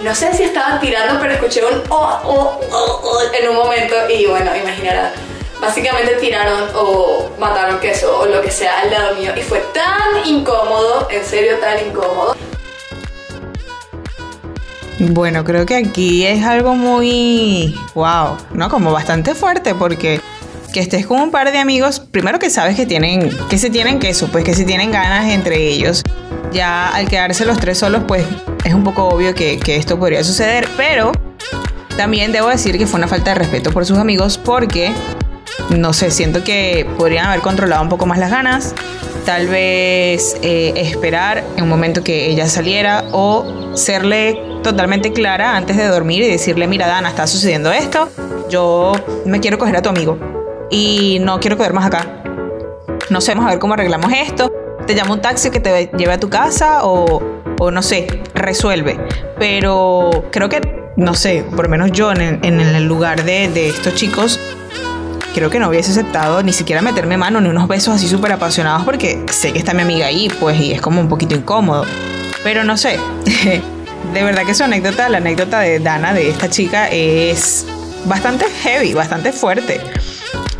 no 0.00 0.14
sé 0.14 0.32
si 0.32 0.44
estaban 0.44 0.78
tirando, 0.78 1.20
pero 1.20 1.32
escuché 1.32 1.64
un 1.64 1.82
oh, 1.88 2.20
oh, 2.22 2.60
oh, 2.70 3.00
oh 3.02 3.34
en 3.34 3.48
un 3.48 3.56
momento 3.56 3.96
y 4.08 4.26
bueno, 4.26 4.54
imaginarán. 4.54 5.10
Básicamente 5.60 6.14
tiraron 6.20 6.70
o 6.76 7.30
mataron 7.36 7.80
queso 7.80 8.20
o 8.20 8.26
lo 8.26 8.40
que 8.42 8.50
sea 8.52 8.78
al 8.82 8.92
lado 8.92 9.16
mío 9.16 9.32
y 9.36 9.42
fue 9.42 9.58
tan 9.74 10.24
incómodo, 10.24 11.08
en 11.10 11.24
serio 11.24 11.58
tan 11.58 11.84
incómodo. 11.84 12.36
Bueno, 15.00 15.44
creo 15.44 15.64
que 15.64 15.76
aquí 15.76 16.26
es 16.26 16.44
algo 16.44 16.74
muy 16.74 17.74
wow, 17.94 18.36
¿no? 18.52 18.68
Como 18.68 18.92
bastante 18.92 19.34
fuerte 19.34 19.74
porque 19.74 20.20
que 20.74 20.80
estés 20.80 21.06
con 21.06 21.20
un 21.20 21.30
par 21.30 21.50
de 21.50 21.58
amigos, 21.58 22.00
primero 22.00 22.38
que 22.38 22.50
sabes 22.50 22.76
que 22.76 22.84
tienen, 22.84 23.30
que 23.48 23.56
se 23.56 23.70
tienen 23.70 23.98
queso, 23.98 24.28
pues 24.30 24.44
que 24.44 24.54
se 24.54 24.64
tienen 24.64 24.92
ganas 24.92 25.30
entre 25.30 25.56
ellos. 25.68 26.02
Ya 26.52 26.88
al 26.88 27.08
quedarse 27.08 27.46
los 27.46 27.58
tres 27.58 27.78
solos, 27.78 28.02
pues 28.06 28.24
es 28.62 28.74
un 28.74 28.84
poco 28.84 29.08
obvio 29.08 29.34
que, 29.34 29.58
que 29.58 29.76
esto 29.76 29.98
podría 29.98 30.22
suceder, 30.22 30.68
pero 30.76 31.12
también 31.96 32.30
debo 32.30 32.48
decir 32.48 32.76
que 32.76 32.86
fue 32.86 32.98
una 32.98 33.08
falta 33.08 33.30
de 33.30 33.36
respeto 33.36 33.72
por 33.72 33.86
sus 33.86 33.96
amigos 33.96 34.36
porque, 34.36 34.92
no 35.70 35.94
sé, 35.94 36.10
siento 36.10 36.44
que 36.44 36.86
podrían 36.98 37.24
haber 37.26 37.40
controlado 37.40 37.82
un 37.82 37.88
poco 37.88 38.04
más 38.04 38.18
las 38.18 38.30
ganas, 38.30 38.74
tal 39.24 39.48
vez 39.48 40.36
eh, 40.42 40.72
esperar 40.76 41.44
en 41.56 41.64
un 41.64 41.68
momento 41.68 42.02
que 42.02 42.26
ella 42.30 42.48
saliera 42.48 43.04
o 43.12 43.72
serle 43.74 44.40
totalmente 44.62 45.12
clara 45.12 45.56
antes 45.56 45.76
de 45.76 45.86
dormir 45.86 46.22
y 46.22 46.28
decirle, 46.28 46.66
mira 46.66 46.86
Dana, 46.86 47.08
está 47.08 47.26
sucediendo 47.26 47.72
esto, 47.72 48.08
yo 48.48 48.92
me 49.24 49.40
quiero 49.40 49.58
coger 49.58 49.76
a 49.76 49.82
tu 49.82 49.88
amigo 49.88 50.18
y 50.70 51.18
no 51.20 51.40
quiero 51.40 51.56
quedar 51.56 51.72
más 51.72 51.86
acá. 51.86 52.22
No 53.08 53.20
sé, 53.20 53.32
vamos 53.32 53.46
a 53.46 53.50
ver 53.50 53.58
cómo 53.58 53.74
arreglamos 53.74 54.12
esto. 54.12 54.52
Te 54.86 54.94
llamo 54.94 55.14
un 55.14 55.20
taxi 55.20 55.50
que 55.50 55.60
te 55.60 55.90
lleve 55.96 56.12
a 56.12 56.20
tu 56.20 56.30
casa 56.30 56.84
o, 56.84 57.22
o 57.58 57.70
no 57.70 57.82
sé, 57.82 58.06
resuelve. 58.34 58.98
Pero 59.38 60.10
creo 60.30 60.48
que, 60.48 60.60
no 60.96 61.14
sé, 61.14 61.44
por 61.56 61.64
lo 61.64 61.70
menos 61.70 61.92
yo 61.92 62.12
en, 62.12 62.40
en 62.42 62.60
el 62.60 62.84
lugar 62.86 63.24
de, 63.24 63.48
de 63.48 63.68
estos 63.68 63.94
chicos, 63.94 64.38
creo 65.34 65.50
que 65.50 65.58
no 65.58 65.68
hubiese 65.68 65.90
aceptado 65.90 66.42
ni 66.42 66.52
siquiera 66.52 66.82
meterme 66.82 67.16
mano 67.16 67.40
ni 67.40 67.48
unos 67.48 67.68
besos 67.68 67.94
así 67.94 68.08
súper 68.08 68.32
apasionados 68.32 68.84
porque 68.84 69.24
sé 69.30 69.52
que 69.52 69.58
está 69.58 69.74
mi 69.74 69.82
amiga 69.82 70.06
ahí, 70.06 70.30
pues, 70.40 70.58
y 70.60 70.72
es 70.72 70.80
como 70.80 71.00
un 71.00 71.08
poquito 71.08 71.34
incómodo. 71.34 71.84
Pero 72.42 72.64
no 72.64 72.76
sé, 72.76 72.98
de 74.14 74.22
verdad 74.22 74.44
que 74.44 74.54
su 74.54 74.64
anécdota, 74.64 75.08
la 75.08 75.18
anécdota 75.18 75.60
de 75.60 75.78
Dana, 75.78 76.12
de 76.12 76.28
esta 76.30 76.48
chica, 76.48 76.88
es 76.88 77.66
bastante 78.06 78.46
heavy, 78.62 78.94
bastante 78.94 79.32
fuerte. 79.32 79.80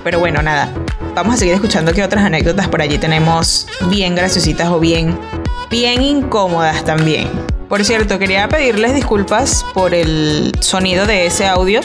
Pero 0.04 0.18
bueno, 0.18 0.42
nada, 0.42 0.72
vamos 1.14 1.34
a 1.34 1.38
seguir 1.38 1.54
escuchando 1.54 1.92
que 1.92 2.02
otras 2.02 2.24
anécdotas 2.24 2.68
por 2.68 2.82
allí 2.82 2.98
tenemos 2.98 3.66
bien 3.88 4.14
graciositas 4.14 4.68
o 4.68 4.80
bien, 4.80 5.18
bien 5.70 6.02
incómodas 6.02 6.84
también. 6.84 7.28
Por 7.68 7.84
cierto, 7.84 8.18
quería 8.18 8.48
pedirles 8.48 8.94
disculpas 8.94 9.64
por 9.74 9.94
el 9.94 10.52
sonido 10.60 11.06
de 11.06 11.26
ese 11.26 11.46
audio, 11.46 11.80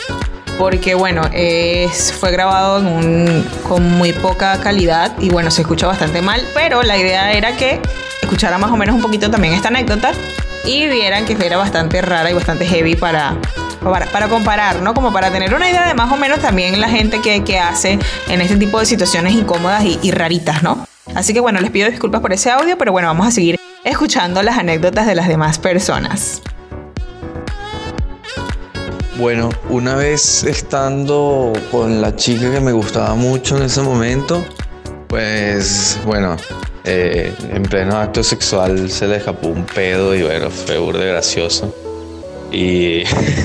porque 0.57 0.95
bueno, 0.95 1.21
es, 1.33 2.13
fue 2.13 2.31
grabado 2.31 2.83
con 3.67 3.91
muy 3.97 4.13
poca 4.13 4.59
calidad 4.59 5.13
y 5.19 5.29
bueno, 5.29 5.51
se 5.51 5.61
escucha 5.61 5.87
bastante 5.87 6.21
mal, 6.21 6.41
pero 6.53 6.83
la 6.83 6.97
idea 6.97 7.31
era 7.33 7.55
que 7.57 7.81
escuchara 8.21 8.57
más 8.57 8.71
o 8.71 8.77
menos 8.77 8.95
un 8.95 9.01
poquito 9.01 9.29
también 9.29 9.53
esta 9.53 9.67
anécdota 9.67 10.11
y 10.65 10.87
vieran 10.87 11.25
que 11.25 11.37
era 11.45 11.57
bastante 11.57 12.01
rara 12.01 12.31
y 12.31 12.33
bastante 12.33 12.65
heavy 12.65 12.95
para, 12.95 13.37
para, 14.11 14.27
comparar, 14.27 14.81
¿no? 14.81 14.93
Como 14.93 15.13
para 15.13 15.31
tener 15.31 15.53
una 15.53 15.69
idea 15.69 15.87
de 15.87 15.93
más 15.93 16.11
o 16.11 16.17
menos 16.17 16.39
también 16.39 16.79
la 16.81 16.89
gente 16.89 17.21
que, 17.21 17.43
que 17.43 17.59
hace 17.59 17.99
en 18.29 18.41
este 18.41 18.57
tipo 18.57 18.79
de 18.79 18.85
situaciones 18.85 19.33
incómodas 19.33 19.83
y, 19.83 19.99
y 20.01 20.11
raritas, 20.11 20.63
¿no? 20.63 20.87
Así 21.13 21.33
que 21.33 21.39
bueno, 21.39 21.59
les 21.59 21.69
pido 21.69 21.89
disculpas 21.89 22.21
por 22.21 22.33
ese 22.33 22.49
audio, 22.49 22.77
pero 22.77 22.91
bueno, 22.91 23.07
vamos 23.07 23.27
a 23.27 23.31
seguir 23.31 23.59
escuchando 23.83 24.41
las 24.41 24.57
anécdotas 24.57 25.05
de 25.05 25.15
las 25.15 25.27
demás 25.27 25.59
personas. 25.59 26.41
Bueno, 29.17 29.49
una 29.69 29.95
vez 29.95 30.43
estando 30.43 31.53
con 31.71 32.01
la 32.01 32.17
chica 32.17 32.51
que 32.51 32.59
me 32.59 32.73
gustaba 32.73 33.15
mucho 33.15 33.55
en 33.55 33.63
ese 33.63 33.81
momento, 33.81 34.43
pues 35.07 35.97
bueno, 36.05 36.35
eh, 36.83 37.33
en 37.49 37.63
pleno 37.63 37.97
acto 37.97 38.21
sexual 38.23 38.91
se 38.91 39.07
le 39.07 39.15
escapó 39.15 39.47
un 39.47 39.65
pedo 39.65 40.13
y 40.13 40.23
bueno, 40.23 40.49
fue 40.49 40.77
burde 40.79 41.07
gracioso. 41.07 41.73
Y 42.51 43.03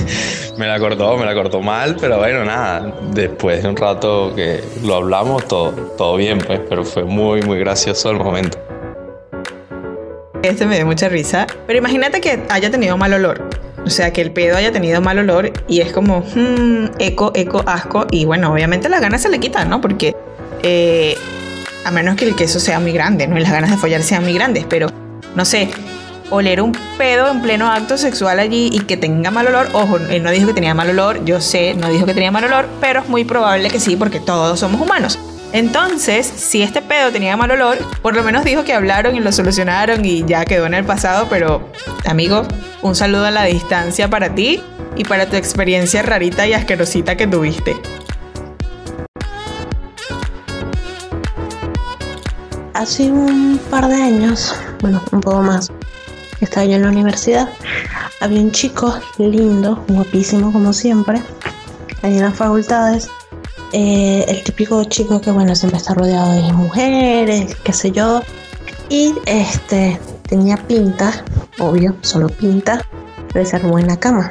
me 0.59 0.67
la 0.67 0.81
cortó, 0.81 1.17
me 1.17 1.25
la 1.25 1.35
cortó 1.35 1.61
mal, 1.61 1.97
pero 2.01 2.19
bueno, 2.19 2.45
nada. 2.45 2.93
Después 3.13 3.63
de 3.63 3.69
un 3.69 3.77
rato 3.77 4.35
que 4.35 4.65
lo 4.83 4.97
hablamos, 4.97 5.47
todo, 5.47 5.71
todo 5.97 6.17
bien, 6.17 6.39
pues, 6.39 6.61
pero 6.69 6.85
fue 6.85 7.05
muy, 7.05 7.43
muy 7.43 7.61
gracioso 7.61 8.11
el 8.11 8.17
momento. 8.17 8.59
Este 10.43 10.67
me 10.67 10.77
dio 10.77 10.87
mucha 10.87 11.09
risa. 11.09 11.47
Pero 11.69 11.79
imagínate 11.79 12.21
que 12.21 12.43
haya 12.49 12.71
tenido 12.73 12.97
mal 12.97 13.13
olor. 13.13 13.50
O 13.91 13.93
sea, 13.93 14.13
que 14.13 14.21
el 14.21 14.31
pedo 14.31 14.57
haya 14.57 14.71
tenido 14.71 15.01
mal 15.01 15.19
olor 15.19 15.53
y 15.67 15.81
es 15.81 15.91
como, 15.91 16.21
hmm, 16.21 16.91
eco, 17.01 17.33
eco, 17.35 17.65
asco. 17.67 18.07
Y 18.13 18.25
bueno, 18.25 18.53
obviamente 18.53 18.89
las 18.89 19.01
ganas 19.01 19.21
se 19.21 19.29
le 19.29 19.41
quitan, 19.41 19.69
¿no? 19.69 19.81
Porque 19.81 20.15
eh, 20.63 21.17
a 21.85 21.91
menos 21.91 22.15
que 22.15 22.25
el 22.25 22.37
queso 22.37 22.61
sea 22.61 22.79
muy 22.79 22.93
grande, 22.93 23.27
¿no? 23.27 23.37
Y 23.37 23.41
las 23.41 23.51
ganas 23.51 23.69
de 23.69 23.77
follar 23.77 24.05
sean 24.05 24.23
muy 24.23 24.33
grandes. 24.33 24.65
Pero, 24.69 24.87
no 25.35 25.45
sé, 25.45 25.71
oler 26.31 26.63
un 26.63 26.71
pedo 26.99 27.33
en 27.33 27.43
pleno 27.43 27.69
acto 27.69 27.99
sexual 27.99 28.39
allí 28.39 28.71
y 28.73 28.79
que 28.79 28.97
tenga 28.97 29.33
mal 29.33 29.49
olor. 29.49 29.67
Ojo, 29.73 29.97
él 29.97 30.23
no 30.23 30.31
dijo 30.31 30.47
que 30.47 30.55
tenía 30.55 30.73
mal 30.73 30.91
olor, 30.91 31.25
yo 31.25 31.41
sé, 31.41 31.75
no 31.75 31.89
dijo 31.89 32.07
que 32.07 32.15
tenía 32.15 32.31
mal 32.31 32.45
olor, 32.45 32.69
pero 32.81 33.01
es 33.01 33.09
muy 33.09 33.25
probable 33.25 33.71
que 33.71 33.81
sí, 33.81 33.97
porque 33.97 34.21
todos 34.21 34.61
somos 34.61 34.81
humanos. 34.81 35.19
Entonces, 35.53 36.27
si 36.27 36.63
este 36.63 36.81
pedo 36.81 37.11
tenía 37.11 37.37
mal 37.37 37.51
olor, 37.51 37.79
por 38.03 38.15
lo 38.15 38.23
menos 38.23 38.45
dijo 38.45 38.63
que 38.63 38.73
hablaron 38.73 39.17
y 39.17 39.21
lo 39.21 39.33
solucionaron 39.33 40.05
y 40.05 40.25
ya 40.25 40.45
quedó 40.45 40.67
en 40.67 40.75
el 40.75 40.85
pasado, 40.85 41.27
pero 41.29 41.69
amigo, 42.07 42.45
un 42.83 42.95
saludo 42.95 43.27
a 43.27 43.33
la 43.33 43.45
distancia 43.45 44.09
para 44.09 44.33
ti 44.33 44.63
y 44.97 45.05
para 45.05 45.27
tu 45.27 45.35
experiencia 45.35 46.03
rarita 46.03 46.47
y 46.47 46.53
asquerosita 46.53 47.17
que 47.17 47.27
tuviste. 47.27 47.77
Hace 52.75 53.11
un 53.11 53.61
par 53.71 53.89
de 53.89 53.95
años, 53.95 54.55
bueno, 54.81 55.03
un 55.11 55.21
poco 55.21 55.43
más, 55.43 55.71
estaba 56.41 56.65
yo 56.65 56.77
en 56.77 56.83
la 56.83 56.89
universidad, 56.89 57.49
había 58.21 58.41
un 58.41 58.53
chico 58.53 58.99
lindo, 59.19 59.85
guapísimo 59.89 60.53
como 60.53 60.73
siempre, 60.73 61.21
ahí 62.03 62.17
en 62.17 62.23
las 62.23 62.37
facultades, 62.37 63.11
eh, 63.73 64.25
el 64.29 64.43
típico 64.43 64.83
chico 64.85 65.21
que 65.21 65.31
bueno 65.31 65.55
siempre 65.55 65.79
está 65.79 65.95
rodeado 65.95 66.33
de 66.33 66.53
mujeres, 66.53 67.55
qué 67.63 67.73
sé 67.73 67.91
yo, 67.93 68.21
y 68.89 69.15
este 69.27 70.01
tenía 70.29 70.57
pinta, 70.57 71.25
obvio, 71.59 71.95
solo 72.01 72.29
pinta, 72.29 72.85
de 73.35 73.47
ser 73.47 73.63
buena 73.63 73.99
cama. 73.99 74.31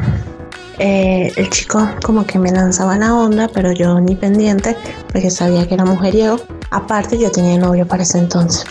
Eh, 0.77 1.34
el 1.36 1.50
chico 1.50 1.88
como 2.03 2.25
que 2.25 2.39
me 2.39 2.51
lanzaba 2.51 2.98
la 2.98 3.13
onda, 3.13 3.50
pero 3.53 3.72
yo 3.72 4.00
ni 4.00 4.15
pendiente, 4.15 4.75
porque 5.12 5.29
sabía 5.29 5.67
que 5.67 5.74
era 5.74 5.86
mujeriego. 5.86 6.38
Aparte 6.72 7.17
yo 7.17 7.31
tenía 7.31 7.58
novio 7.58 7.88
para 7.88 8.03
ese 8.03 8.17
entonces. 8.17 8.65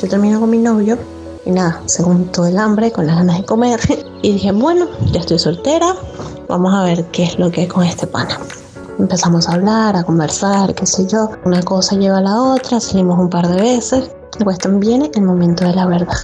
Yo 0.00 0.08
termino 0.08 0.40
con 0.40 0.50
mi 0.50 0.58
novio 0.58 0.98
y 1.44 1.50
nada, 1.50 1.82
según 1.86 2.26
todo 2.26 2.46
el 2.46 2.58
hambre, 2.58 2.92
con 2.92 3.06
las 3.06 3.16
ganas 3.16 3.38
de 3.38 3.44
comer, 3.44 3.80
y 4.22 4.32
dije, 4.32 4.52
bueno, 4.52 4.86
ya 5.12 5.20
estoy 5.20 5.38
soltera, 5.38 5.94
vamos 6.48 6.74
a 6.74 6.84
ver 6.84 7.04
qué 7.06 7.24
es 7.24 7.38
lo 7.38 7.50
que 7.50 7.62
es 7.62 7.68
con 7.68 7.84
este 7.84 8.06
pana. 8.06 8.38
Empezamos 8.98 9.48
a 9.48 9.52
hablar, 9.52 9.94
a 9.94 10.02
conversar, 10.02 10.74
qué 10.74 10.84
sé 10.84 11.06
yo. 11.06 11.30
Una 11.44 11.62
cosa 11.62 11.94
lleva 11.94 12.18
a 12.18 12.20
la 12.20 12.42
otra, 12.42 12.80
salimos 12.80 13.16
un 13.16 13.30
par 13.30 13.46
de 13.46 13.62
veces. 13.62 14.10
También 14.60 14.80
viene 14.80 15.10
el 15.14 15.22
momento 15.22 15.64
de 15.64 15.72
la 15.72 15.86
verdad. 15.86 16.16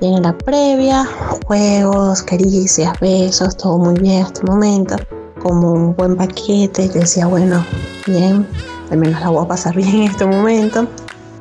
Viene 0.00 0.22
la 0.22 0.36
previa, 0.36 1.06
juegos, 1.46 2.22
caricias, 2.22 2.98
besos, 2.98 3.56
todo 3.58 3.76
muy 3.76 4.00
bien 4.00 4.24
hasta 4.24 4.40
el 4.40 4.46
momento. 4.46 4.96
Como 5.42 5.72
un 5.72 5.94
buen 5.94 6.16
paquete, 6.16 6.88
que 6.88 7.00
decía, 7.00 7.26
bueno, 7.26 7.62
bien, 8.06 8.46
al 8.90 8.96
menos 8.96 9.20
la 9.20 9.28
voy 9.28 9.44
a 9.44 9.48
pasar 9.48 9.74
bien 9.76 9.94
en 9.94 10.02
este 10.04 10.24
momento. 10.24 10.86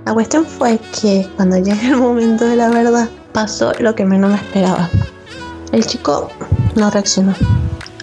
La 0.05 0.13
cuestión 0.13 0.45
fue 0.45 0.79
que 1.01 1.29
cuando 1.37 1.57
llega 1.59 1.81
el 1.87 1.95
momento 1.95 2.43
de 2.43 2.57
la 2.57 2.69
verdad, 2.69 3.07
pasó 3.31 3.71
lo 3.79 3.95
que 3.95 4.03
menos 4.03 4.31
me 4.31 4.35
esperaba. 4.35 4.89
El 5.71 5.85
chico 5.85 6.27
no 6.75 6.89
reaccionó. 6.89 7.33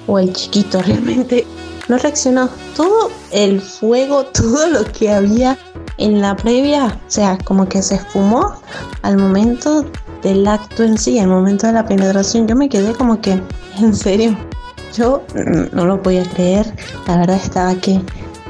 O 0.07 0.19
el 0.19 0.33
chiquito 0.33 0.81
realmente 0.81 1.47
no 1.91 1.99
reaccionó. 1.99 2.49
Todo 2.77 3.11
el 3.33 3.61
fuego, 3.61 4.25
todo 4.33 4.67
lo 4.69 4.85
que 4.93 5.13
había 5.13 5.59
en 5.99 6.23
la 6.23 6.35
previa, 6.37 6.87
o 6.87 7.11
sea, 7.11 7.37
como 7.45 7.69
que 7.69 7.83
se 7.83 7.97
esfumó 7.97 8.55
al 9.03 9.19
momento 9.19 9.85
del 10.23 10.47
acto 10.47 10.85
en 10.85 10.97
sí, 10.97 11.19
al 11.19 11.29
momento 11.29 11.67
de 11.67 11.75
la 11.75 11.85
penetración. 11.85 12.47
Yo 12.47 12.57
me 12.57 12.69
quedé 12.69 12.95
como 12.95 13.21
que, 13.21 13.43
en 13.79 13.95
serio, 13.95 14.37
yo 14.95 15.23
no 15.73 15.85
lo 15.85 16.03
podía 16.03 16.25
creer. 16.25 16.73
La 17.07 17.19
verdad 17.19 17.37
estaba 17.37 17.75
que 17.75 18.01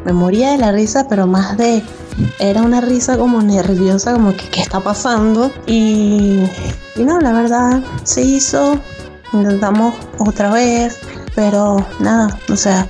me 0.04 0.12
moría 0.12 0.52
de 0.52 0.58
la 0.58 0.72
risa, 0.72 1.06
pero 1.08 1.26
más 1.26 1.56
de 1.56 1.82
era 2.38 2.62
una 2.62 2.80
risa 2.80 3.16
como 3.16 3.40
nerviosa, 3.40 4.12
como 4.12 4.36
que 4.36 4.48
qué 4.50 4.60
está 4.60 4.80
pasando. 4.80 5.50
Y, 5.66 6.44
y 6.96 7.04
no, 7.04 7.18
la 7.20 7.32
verdad 7.32 7.82
se 8.04 8.22
hizo. 8.22 8.78
Intentamos 9.32 9.94
otra 10.18 10.50
vez, 10.50 10.98
pero 11.36 11.86
nada, 12.00 12.36
o 12.48 12.56
sea, 12.56 12.88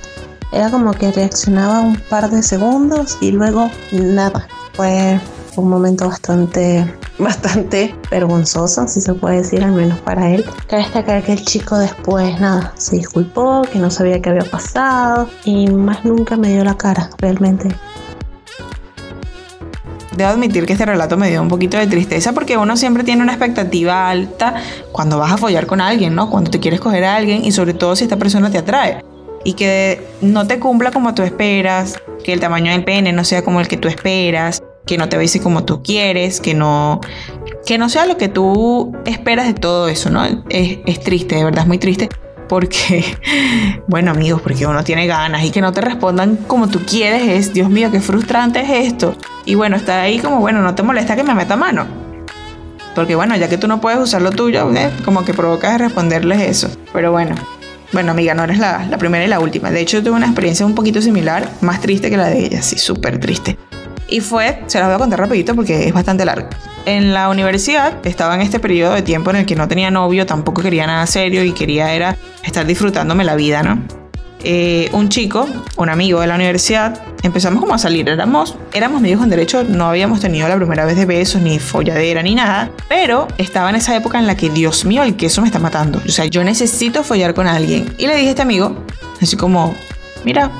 era 0.51 0.69
como 0.69 0.91
que 0.93 1.11
reaccionaba 1.11 1.81
un 1.81 1.95
par 1.95 2.29
de 2.29 2.43
segundos 2.43 3.17
y 3.21 3.31
luego 3.31 3.69
nada. 3.91 4.47
Fue 4.73 5.19
un 5.55 5.69
momento 5.69 6.07
bastante, 6.07 6.85
bastante 7.19 7.95
vergonzoso, 8.09 8.87
si 8.87 9.01
se 9.01 9.13
puede 9.13 9.37
decir, 9.37 9.63
al 9.63 9.71
menos 9.71 9.99
para 9.99 10.29
él. 10.29 10.45
Cabe 10.67 10.83
destacar 10.83 11.23
que 11.23 11.33
el 11.33 11.45
chico 11.45 11.77
después, 11.77 12.39
nada, 12.39 12.73
se 12.77 12.97
disculpó, 12.97 13.61
que 13.71 13.79
no 13.79 13.89
sabía 13.89 14.21
qué 14.21 14.29
había 14.29 14.43
pasado 14.43 15.29
y 15.45 15.67
más 15.67 16.03
nunca 16.03 16.35
me 16.35 16.49
dio 16.49 16.63
la 16.63 16.75
cara, 16.75 17.09
realmente. 17.17 17.69
Debo 20.15 20.29
admitir 20.29 20.65
que 20.65 20.73
este 20.73 20.85
relato 20.85 21.15
me 21.15 21.29
dio 21.29 21.41
un 21.41 21.47
poquito 21.47 21.77
de 21.77 21.87
tristeza 21.87 22.33
porque 22.33 22.57
uno 22.57 22.75
siempre 22.75 23.05
tiene 23.05 23.23
una 23.23 23.31
expectativa 23.31 24.09
alta 24.09 24.55
cuando 24.91 25.17
vas 25.17 25.31
a 25.31 25.37
follar 25.37 25.65
con 25.65 25.79
alguien, 25.79 26.13
¿no? 26.13 26.29
Cuando 26.29 26.51
te 26.51 26.59
quieres 26.59 26.81
coger 26.81 27.05
a 27.05 27.15
alguien 27.15 27.45
y 27.45 27.53
sobre 27.53 27.73
todo 27.73 27.95
si 27.95 28.03
esta 28.03 28.17
persona 28.17 28.51
te 28.51 28.57
atrae 28.57 29.10
y 29.43 29.53
que 29.53 30.05
no 30.21 30.47
te 30.47 30.59
cumpla 30.59 30.91
como 30.91 31.13
tú 31.13 31.23
esperas, 31.23 31.99
que 32.23 32.33
el 32.33 32.39
tamaño 32.39 32.71
del 32.71 32.83
pene 32.83 33.13
no 33.13 33.23
sea 33.23 33.43
como 33.43 33.59
el 33.59 33.67
que 33.67 33.77
tú 33.77 33.87
esperas, 33.87 34.63
que 34.85 34.97
no 34.97 35.09
te 35.09 35.17
bese 35.17 35.41
como 35.41 35.63
tú 35.63 35.83
quieres, 35.83 36.41
que 36.41 36.53
no, 36.53 37.01
que 37.65 37.77
no 37.77 37.89
sea 37.89 38.05
lo 38.05 38.17
que 38.17 38.29
tú 38.29 38.95
esperas 39.05 39.47
de 39.47 39.53
todo 39.53 39.87
eso, 39.87 40.09
¿no? 40.09 40.25
Es, 40.49 40.79
es 40.85 40.99
triste, 40.99 41.35
de 41.35 41.43
verdad 41.43 41.63
es 41.63 41.67
muy 41.67 41.77
triste. 41.77 42.09
Porque, 42.47 43.05
bueno 43.87 44.11
amigos, 44.11 44.41
porque 44.41 44.65
uno 44.65 44.83
tiene 44.83 45.07
ganas 45.07 45.43
y 45.45 45.51
que 45.51 45.61
no 45.61 45.71
te 45.71 45.81
respondan 45.81 46.35
como 46.35 46.67
tú 46.67 46.79
quieres 46.85 47.23
es, 47.27 47.53
Dios 47.53 47.69
mío, 47.69 47.89
qué 47.91 48.01
frustrante 48.01 48.59
es 48.59 48.87
esto. 48.87 49.15
Y 49.45 49.55
bueno, 49.55 49.77
está 49.77 50.01
ahí 50.01 50.19
como, 50.19 50.39
bueno, 50.39 50.61
no 50.61 50.75
te 50.75 50.83
molesta 50.83 51.15
que 51.15 51.23
me 51.23 51.33
meta 51.33 51.55
mano. 51.55 51.87
Porque 52.93 53.15
bueno, 53.15 53.35
ya 53.37 53.47
que 53.47 53.57
tú 53.57 53.67
no 53.67 53.79
puedes 53.79 53.99
usar 53.99 54.21
lo 54.21 54.31
tuyo, 54.31 54.69
¿eh? 54.75 54.91
como 55.05 55.23
que 55.23 55.33
provocas 55.33 55.79
responderles 55.79 56.41
eso. 56.41 56.69
Pero 56.91 57.11
bueno, 57.11 57.35
bueno, 57.93 58.11
amiga, 58.11 58.33
no 58.33 58.43
eres 58.43 58.57
la, 58.57 58.87
primera 58.97 59.23
y 59.23 59.27
la 59.27 59.39
última. 59.39 59.71
De 59.71 59.81
hecho, 59.81 60.01
tuve 60.01 60.11
una 60.11 60.27
experiencia 60.27 60.65
un 60.65 60.75
poquito 60.75 61.01
similar, 61.01 61.49
más 61.61 61.81
triste 61.81 62.09
que 62.09 62.17
la 62.17 62.27
de 62.27 62.45
ella, 62.45 62.61
sí, 62.61 62.77
súper 62.77 63.19
triste. 63.19 63.57
Y 64.07 64.19
fue, 64.19 64.63
se 64.67 64.79
las 64.79 64.87
voy 64.87 64.95
a 64.95 64.99
contar 64.99 65.19
rapidito 65.19 65.55
porque 65.55 65.87
es 65.87 65.93
bastante 65.93 66.25
largo. 66.25 66.49
En 66.85 67.13
la 67.13 67.29
universidad 67.29 68.05
estaba 68.05 68.35
en 68.35 68.41
este 68.41 68.59
periodo 68.59 68.93
de 68.93 69.01
tiempo 69.01 69.29
en 69.29 69.37
el 69.37 69.45
que 69.45 69.55
no 69.55 69.67
tenía 69.67 69.91
novio, 69.91 70.25
tampoco 70.25 70.61
quería 70.61 70.87
nada 70.87 71.05
serio 71.05 71.43
y 71.43 71.53
quería 71.53 71.93
era 71.93 72.17
estar 72.43 72.65
disfrutándome 72.65 73.23
la 73.23 73.35
vida, 73.35 73.63
¿no? 73.63 74.00
Eh, 74.43 74.89
un 74.93 75.09
chico, 75.09 75.47
un 75.77 75.89
amigo 75.89 76.19
de 76.21 76.27
la 76.27 76.35
universidad, 76.35 76.99
empezamos 77.21 77.61
como 77.61 77.75
a 77.75 77.77
salir. 77.77 78.09
Éramos, 78.09 78.55
éramos 78.73 78.99
amigos 78.99 79.23
en 79.23 79.29
derecho, 79.29 79.63
no 79.63 79.85
habíamos 79.85 80.19
tenido 80.19 80.47
la 80.47 80.55
primera 80.55 80.85
vez 80.85 80.97
de 80.97 81.05
besos, 81.05 81.41
ni 81.41 81.59
folladera, 81.59 82.23
ni 82.23 82.35
nada. 82.35 82.71
Pero 82.89 83.27
estaba 83.37 83.69
en 83.69 83.75
esa 83.75 83.95
época 83.95 84.19
en 84.19 84.27
la 84.27 84.35
que, 84.35 84.49
Dios 84.49 84.85
mío, 84.85 85.03
el 85.03 85.15
queso 85.15 85.41
me 85.41 85.47
está 85.47 85.59
matando. 85.59 86.01
O 86.05 86.11
sea, 86.11 86.25
yo 86.25 86.43
necesito 86.43 87.03
follar 87.03 87.33
con 87.33 87.47
alguien. 87.47 87.93
Y 87.97 88.07
le 88.07 88.15
dije 88.15 88.27
a 88.27 88.29
este 88.31 88.41
amigo, 88.41 88.75
así 89.21 89.37
como, 89.37 89.75
mira, 90.25 90.51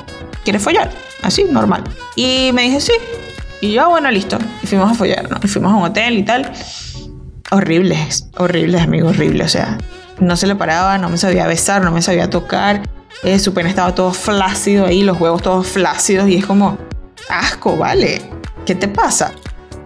¿quieres 0.44 0.62
follar? 0.62 0.90
Así, 1.22 1.44
normal. 1.44 1.82
Y 2.14 2.50
me 2.52 2.62
dije, 2.62 2.80
sí. 2.80 2.92
Y 3.60 3.72
yo, 3.72 3.88
bueno, 3.90 4.10
listo. 4.10 4.38
Y 4.62 4.66
fuimos 4.66 4.90
a 4.90 4.94
follar, 4.94 5.28
¿no? 5.30 5.38
Y 5.42 5.48
fuimos 5.48 5.72
a 5.72 5.76
un 5.76 5.84
hotel 5.84 6.18
y 6.18 6.22
tal. 6.24 6.52
Horribles, 7.50 8.28
horribles, 8.36 8.82
amigo, 8.82 9.08
horribles. 9.08 9.46
O 9.46 9.50
sea, 9.50 9.78
no 10.20 10.36
se 10.36 10.46
le 10.46 10.54
paraba, 10.54 10.98
no 10.98 11.08
me 11.08 11.18
sabía 11.18 11.46
besar, 11.46 11.82
no 11.82 11.90
me 11.90 12.02
sabía 12.02 12.30
tocar 12.30 12.82
eh, 13.22 13.38
su 13.38 13.54
pene 13.54 13.68
estaba 13.68 13.94
todo 13.94 14.12
flácido 14.12 14.86
ahí, 14.86 15.02
los 15.02 15.20
huevos 15.20 15.42
todos 15.42 15.66
flácidos 15.66 16.28
y 16.28 16.36
es 16.36 16.46
como, 16.46 16.78
asco, 17.28 17.76
vale, 17.76 18.22
¿qué 18.66 18.74
te 18.74 18.88
pasa? 18.88 19.32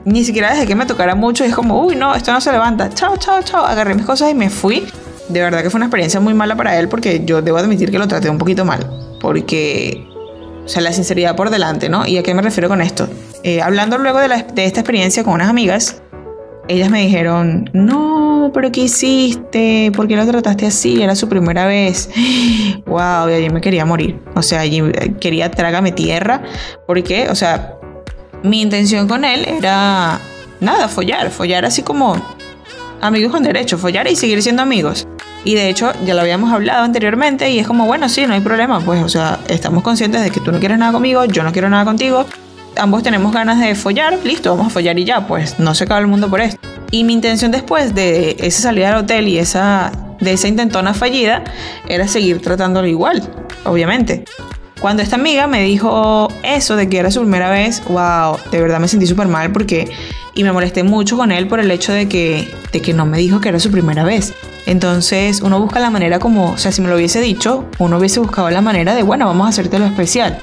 Ni 0.05 0.25
siquiera 0.25 0.53
dejé 0.53 0.67
que 0.67 0.75
me 0.75 0.87
tocara 0.87 1.15
mucho 1.15 1.45
y 1.45 1.49
es 1.49 1.55
como, 1.55 1.81
uy, 1.83 1.97
no, 1.97 2.15
esto 2.15 2.33
no 2.33 2.41
se 2.41 2.53
levanta, 2.53 2.91
chao, 2.91 3.17
chao, 3.17 3.43
chao, 3.43 3.65
agarré 3.65 3.95
mis 3.95 4.07
cosas 4.07 4.31
y 4.31 4.35
me 4.35 4.51
fui. 4.51 4.87
De 5.29 5.41
verdad 5.41 5.63
que 5.63 5.71
fue 5.71 5.79
una 5.79 5.87
experiencia 5.87 6.21
muy 6.21 6.35
mala 6.35 6.55
para 6.55 6.79
él 6.79 6.89
porque 6.89 7.25
yo 7.25 7.43
debo 7.43 7.59
admitir 7.59 7.91
que 7.91 7.99
lo 7.99 8.07
traté 8.07 8.31
un 8.31 8.39
poquito 8.39 8.65
mal, 8.65 8.89
porque, 9.21 10.07
o 10.65 10.69
sea, 10.69 10.81
la 10.83 10.93
sinceridad 10.93 11.35
por 11.35 11.51
delante, 11.51 11.89
¿no? 11.89 12.07
¿Y 12.07 12.19
a 12.19 12.23
qué 12.23 12.33
me 12.33 12.43
refiero 12.43 12.69
con 12.69 12.81
esto? 12.81 13.09
Eh, 13.43 13.61
hablando 13.61 13.99
luego 13.99 14.21
de, 14.21 14.29
la, 14.29 14.43
de 14.43 14.65
esta 14.65 14.81
experiencia 14.81 15.25
con 15.25 15.35
unas 15.35 15.49
amigas, 15.49 16.01
ellas 16.69 16.91
me 16.91 17.01
dijeron, 17.01 17.71
no, 17.73 18.51
pero 18.53 18.73
¿qué 18.73 18.83
hiciste? 18.83 19.93
¿Por 19.95 20.09
qué 20.09 20.17
lo 20.17 20.27
trataste 20.27 20.67
así? 20.67 21.03
Era 21.03 21.15
su 21.15 21.29
primera 21.29 21.67
vez. 21.67 22.11
Wow, 22.87 23.29
y 23.29 23.33
allí 23.33 23.51
me 23.51 23.61
quería 23.61 23.85
morir. 23.85 24.21
O 24.37 24.43
sea, 24.43 24.61
allí 24.61 24.81
quería 25.21 25.51
trágame 25.51 25.91
tierra. 25.91 26.43
Porque, 26.87 27.29
o 27.29 27.35
sea, 27.35 27.75
mi 28.45 28.61
intención 28.61 29.09
con 29.09 29.25
él 29.25 29.45
era, 29.45 30.21
nada, 30.61 30.89
follar, 30.89 31.31
follar 31.31 31.65
así 31.65 31.83
como 31.83 32.17
amigos 33.01 33.33
con 33.33 33.43
derecho, 33.43 33.77
follar 33.77 34.07
y 34.09 34.17
seguir 34.17 34.43
siendo 34.43 34.63
amigos. 34.63 35.09
Y 35.45 35.55
de 35.55 35.69
hecho, 35.69 35.93
ya 36.05 36.15
lo 36.15 36.21
habíamos 36.21 36.53
hablado 36.53 36.85
anteriormente 36.85 37.51
y 37.51 37.59
es 37.59 37.67
como, 37.67 37.87
bueno, 37.87 38.09
sí, 38.09 38.27
no 38.27 38.35
hay 38.35 38.41
problema, 38.41 38.81
pues, 38.81 39.03
o 39.03 39.09
sea, 39.09 39.39
estamos 39.49 39.83
conscientes 39.83 40.23
de 40.23 40.31
que 40.31 40.41
tú 40.41 40.51
no 40.51 40.59
quieres 40.59 40.79
nada 40.79 40.93
conmigo, 40.93 41.25
yo 41.25 41.43
no 41.43 41.53
quiero 41.53 41.69
nada 41.69 41.85
contigo, 41.85 42.27
ambos 42.79 43.03
tenemos 43.03 43.33
ganas 43.33 43.61
de 43.61 43.75
follar, 43.75 44.19
listo, 44.25 44.51
vamos 44.51 44.69
a 44.69 44.71
follar 44.71 44.99
y 44.99 45.05
ya, 45.05 45.27
pues 45.27 45.59
no 45.59 45.75
se 45.75 45.85
acaba 45.85 46.01
el 46.01 46.07
mundo 46.07 46.29
por 46.29 46.41
esto. 46.41 46.61
Y 46.91 47.05
mi 47.05 47.13
intención 47.13 47.51
después 47.51 47.95
de 47.95 48.37
esa 48.39 48.63
salida 48.63 48.91
al 48.91 49.05
hotel 49.05 49.29
y 49.29 49.39
esa 49.39 49.93
de 50.21 50.33
esa 50.33 50.49
intentona 50.49 50.95
fallida 50.95 51.45
era 51.89 52.09
seguir 52.09 52.41
tratándolo 52.41 52.87
igual, 52.87 53.23
obviamente. 53.65 54.25
Cuando 54.81 55.03
esta 55.03 55.17
amiga 55.17 55.47
me 55.47 55.63
dijo 55.63 56.29
eso 56.43 56.77
de 56.77 56.89
que 56.89 56.99
era 56.99 57.11
su 57.11 57.21
primera 57.21 57.51
vez, 57.51 57.83
wow, 57.89 58.37
de 58.51 58.61
verdad 58.61 58.79
me 58.79 58.89
sentí 58.89 59.07
súper 59.07 59.27
mal 59.27 59.51
porque 59.51 59.91
y 60.35 60.45
me 60.45 60.53
molesté 60.53 60.83
mucho 60.83 61.17
con 61.17 61.33
él 61.33 61.49
por 61.49 61.61
el 61.61 61.71
hecho 61.71 61.93
de 61.93 62.09
que 62.09 62.49
de 62.73 62.81
que 62.83 62.93
no 62.93 63.07
me 63.07 63.19
dijo 63.19 63.41
que 63.41 63.49
era 63.49 63.59
su 63.59 63.71
primera 63.71 64.05
vez. 64.05 64.35
Entonces 64.67 65.41
uno 65.41 65.61
busca 65.61 65.81
la 65.81 65.91
manera 65.91 66.19
como, 66.19 66.53
o 66.53 66.59
sea, 66.59 66.73
si 66.73 66.83
me 66.83 66.89
lo 66.89 66.97
hubiese 66.97 67.21
dicho, 67.21 67.65
uno 67.79 67.99
hubiese 67.99 68.21
buscado 68.21 68.51
la 68.51 68.61
manera 68.61 68.95
de, 68.95 69.03
bueno, 69.03 69.27
vamos 69.27 69.47
a 69.47 69.51
hacerte 69.51 69.79
lo 69.79 69.87
especial. 69.87 70.39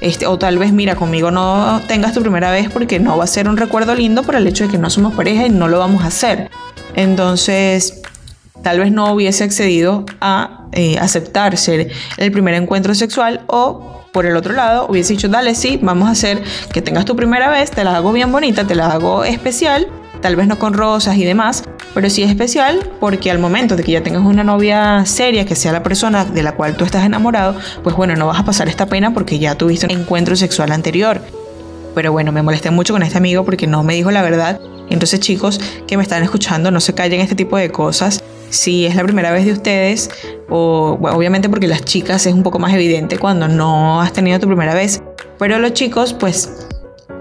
Este, 0.00 0.26
o 0.26 0.38
tal 0.38 0.58
vez, 0.58 0.72
mira, 0.72 0.94
conmigo 0.94 1.30
no 1.30 1.80
tengas 1.88 2.14
tu 2.14 2.20
primera 2.20 2.50
vez 2.50 2.70
porque 2.70 3.00
no 3.00 3.16
va 3.16 3.24
a 3.24 3.26
ser 3.26 3.48
un 3.48 3.56
recuerdo 3.56 3.94
lindo 3.94 4.22
por 4.22 4.36
el 4.36 4.46
hecho 4.46 4.64
de 4.64 4.70
que 4.70 4.78
no 4.78 4.90
somos 4.90 5.14
pareja 5.14 5.46
y 5.46 5.50
no 5.50 5.68
lo 5.68 5.78
vamos 5.78 6.04
a 6.04 6.06
hacer. 6.06 6.50
Entonces, 6.94 8.00
tal 8.62 8.78
vez 8.78 8.92
no 8.92 9.12
hubiese 9.12 9.44
accedido 9.44 10.04
a 10.20 10.66
eh, 10.72 10.98
aceptar 10.98 11.56
ser 11.56 11.90
el 12.16 12.32
primer 12.32 12.54
encuentro 12.54 12.94
sexual 12.94 13.42
o 13.46 14.04
por 14.12 14.26
el 14.26 14.36
otro 14.36 14.54
lado 14.54 14.86
hubiese 14.88 15.12
dicho, 15.12 15.28
dale, 15.28 15.54
sí, 15.54 15.78
vamos 15.82 16.08
a 16.08 16.12
hacer 16.12 16.42
que 16.72 16.82
tengas 16.82 17.04
tu 17.04 17.14
primera 17.14 17.48
vez, 17.50 17.70
te 17.70 17.84
la 17.84 17.96
hago 17.96 18.12
bien 18.12 18.32
bonita, 18.32 18.66
te 18.66 18.74
la 18.74 18.90
hago 18.90 19.24
especial, 19.24 19.86
tal 20.20 20.36
vez 20.36 20.46
no 20.46 20.58
con 20.58 20.74
rosas 20.74 21.16
y 21.16 21.24
demás, 21.24 21.64
pero 21.94 22.10
sí 22.10 22.22
especial 22.22 22.90
porque 23.00 23.30
al 23.30 23.38
momento 23.38 23.76
de 23.76 23.82
que 23.82 23.92
ya 23.92 24.02
tengas 24.02 24.22
una 24.22 24.44
novia 24.44 25.04
seria, 25.06 25.44
que 25.44 25.54
sea 25.54 25.72
la 25.72 25.82
persona 25.82 26.24
de 26.24 26.42
la 26.42 26.52
cual 26.52 26.76
tú 26.76 26.84
estás 26.84 27.04
enamorado, 27.04 27.56
pues 27.82 27.96
bueno, 27.96 28.14
no 28.16 28.26
vas 28.26 28.40
a 28.40 28.44
pasar 28.44 28.68
esta 28.68 28.86
pena 28.86 29.12
porque 29.12 29.38
ya 29.38 29.56
tuviste 29.56 29.86
un 29.86 29.92
encuentro 29.92 30.36
sexual 30.36 30.72
anterior. 30.72 31.20
Pero 31.94 32.12
bueno, 32.12 32.32
me 32.32 32.42
molesté 32.42 32.70
mucho 32.70 32.92
con 32.92 33.02
este 33.02 33.18
amigo 33.18 33.44
porque 33.44 33.66
no 33.66 33.82
me 33.82 33.94
dijo 33.94 34.10
la 34.10 34.22
verdad. 34.22 34.60
Entonces 34.90 35.20
chicos 35.20 35.60
que 35.86 35.96
me 35.96 36.02
están 36.02 36.22
escuchando, 36.22 36.70
no 36.70 36.80
se 36.80 36.94
callen 36.94 37.20
este 37.20 37.34
tipo 37.34 37.56
de 37.56 37.70
cosas 37.70 38.22
si 38.50 38.86
es 38.86 38.94
la 38.94 39.04
primera 39.04 39.30
vez 39.30 39.44
de 39.44 39.52
ustedes, 39.52 40.10
o 40.48 40.98
obviamente 41.02 41.48
porque 41.48 41.68
las 41.68 41.84
chicas 41.84 42.26
es 42.26 42.32
un 42.32 42.42
poco 42.42 42.58
más 42.58 42.72
evidente 42.72 43.18
cuando 43.18 43.48
no 43.48 44.00
has 44.00 44.12
tenido 44.12 44.40
tu 44.40 44.46
primera 44.46 44.74
vez, 44.74 45.02
pero 45.38 45.58
los 45.58 45.74
chicos, 45.74 46.14
pues 46.14 46.66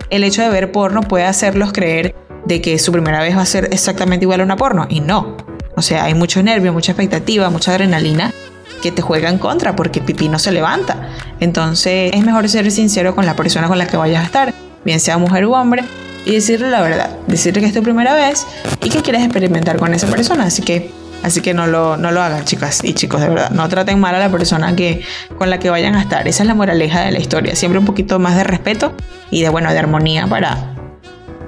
el 0.10 0.24
hecho 0.24 0.42
de 0.42 0.50
ver 0.50 0.72
porno 0.72 1.02
puede 1.02 1.26
hacerlos 1.26 1.74
creer 1.74 2.16
de 2.48 2.62
que 2.62 2.80
su 2.80 2.92
primera 2.92 3.22
vez 3.22 3.36
va 3.36 3.42
a 3.42 3.46
ser 3.46 3.70
exactamente 3.72 4.24
igual 4.26 4.42
a 4.42 4.44
una 4.44 4.56
porno, 4.56 4.88
y 4.90 5.02
no. 5.02 5.38
O 5.76 5.82
sea, 5.82 6.06
hay 6.06 6.14
mucho 6.14 6.42
nervio, 6.42 6.74
mucha 6.74 6.94
expectativa, 6.94 7.50
mucha 7.50 7.72
adrenalina 7.72 8.34
que 8.82 8.92
te 8.92 9.02
juega 9.02 9.30
en 9.30 9.38
contra 9.38 9.76
porque 9.76 10.02
pipí 10.02 10.30
no 10.30 10.40
se 10.40 10.52
levanta. 10.52 11.10
Entonces 11.40 12.12
es 12.14 12.24
mejor 12.24 12.48
ser 12.50 12.72
sincero 12.72 13.16
con 13.16 13.26
la 13.26 13.36
persona 13.36 13.68
con 13.68 13.78
la 13.78 13.88
que 13.88 13.98
vayas 13.98 14.24
a 14.24 14.26
estar, 14.26 14.54
bien 14.86 15.00
sea 15.00 15.18
mujer 15.18 15.46
u 15.46 15.54
hombre, 15.54 15.84
y 16.26 16.32
decirle 16.32 16.70
la 16.70 16.82
verdad, 16.82 17.10
decirle 17.28 17.62
que 17.62 17.68
es 17.68 17.74
tu 17.74 17.84
primera 17.84 18.14
vez 18.14 18.46
y 18.84 18.90
que 18.90 19.02
quieres 19.02 19.24
experimentar 19.24 19.78
con 19.78 19.94
esa 19.94 20.08
persona. 20.08 20.46
Así 20.46 20.62
que 20.62 20.92
Así 21.24 21.42
que 21.42 21.56
no 21.56 21.66
lo, 21.66 21.98
no 21.98 22.12
lo 22.12 22.22
hagan, 22.22 22.46
chicas 22.46 22.84
y 22.84 22.94
chicos, 22.94 23.20
de 23.22 23.30
verdad. 23.30 23.50
No 23.50 23.68
traten 23.68 24.00
mal 24.00 24.14
a 24.14 24.20
la 24.20 24.30
persona 24.30 24.76
que, 24.76 25.02
con 25.38 25.50
la 25.50 25.58
que 25.58 25.72
vayan 25.72 25.96
a 25.96 26.02
estar. 26.02 26.28
Esa 26.28 26.44
es 26.44 26.48
la 26.48 26.54
moraleja 26.54 27.02
de 27.02 27.12
la 27.12 27.20
historia. 27.20 27.56
Siempre 27.56 27.80
un 27.80 27.86
poquito 27.86 28.20
más 28.20 28.36
de 28.36 28.44
respeto 28.44 28.94
y 29.32 29.42
de, 29.42 29.50
bueno, 29.50 29.72
de 29.72 29.80
armonía 29.80 30.28
para, 30.28 30.77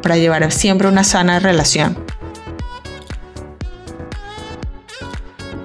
para 0.01 0.17
llevar 0.17 0.51
siempre 0.51 0.87
una 0.87 1.03
sana 1.03 1.39
relación. 1.39 1.97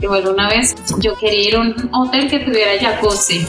Igual 0.01 0.29
una 0.29 0.49
vez 0.49 0.75
yo 0.99 1.17
quería 1.17 1.49
ir 1.49 1.57
a 1.57 1.61
un 1.61 1.89
hotel 1.93 2.29
que 2.29 2.41
tuviera 2.41 2.73
jacuzzi. 2.81 3.47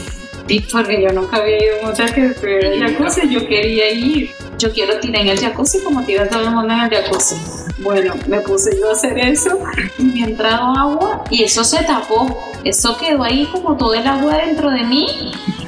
Porque 0.70 1.02
yo 1.02 1.12
nunca 1.12 1.38
había 1.38 1.56
ido 1.56 1.76
a 1.76 1.84
un 1.84 1.90
hotel 1.90 2.14
que 2.14 2.28
tuviera 2.28 2.88
jacuzzi, 2.88 3.28
yo 3.28 3.46
quería 3.46 3.90
ir. 3.90 4.30
Yo 4.58 4.72
quiero 4.72 4.98
tirar 5.00 5.22
en 5.22 5.28
el 5.28 5.38
jacuzzi 5.38 5.80
como 5.80 6.02
tira 6.04 6.28
todo 6.28 6.42
el 6.42 6.50
mundo 6.50 6.72
en 6.72 6.80
el 6.80 6.90
jacuzzi 6.90 7.36
bueno, 7.78 8.14
me 8.26 8.40
puse 8.40 8.76
yo 8.78 8.90
a 8.90 8.92
hacer 8.92 9.18
eso 9.18 9.58
y 9.98 10.02
me 10.04 10.20
entrado 10.24 10.76
agua 10.76 11.24
y 11.30 11.44
eso 11.44 11.62
se 11.62 11.82
tapó. 11.84 12.42
Eso 12.64 12.96
quedó 12.96 13.22
ahí 13.22 13.46
como 13.52 13.76
todo 13.76 13.94
el 13.94 14.06
agua 14.06 14.38
dentro 14.38 14.70
de 14.70 14.82
mí 14.82 15.06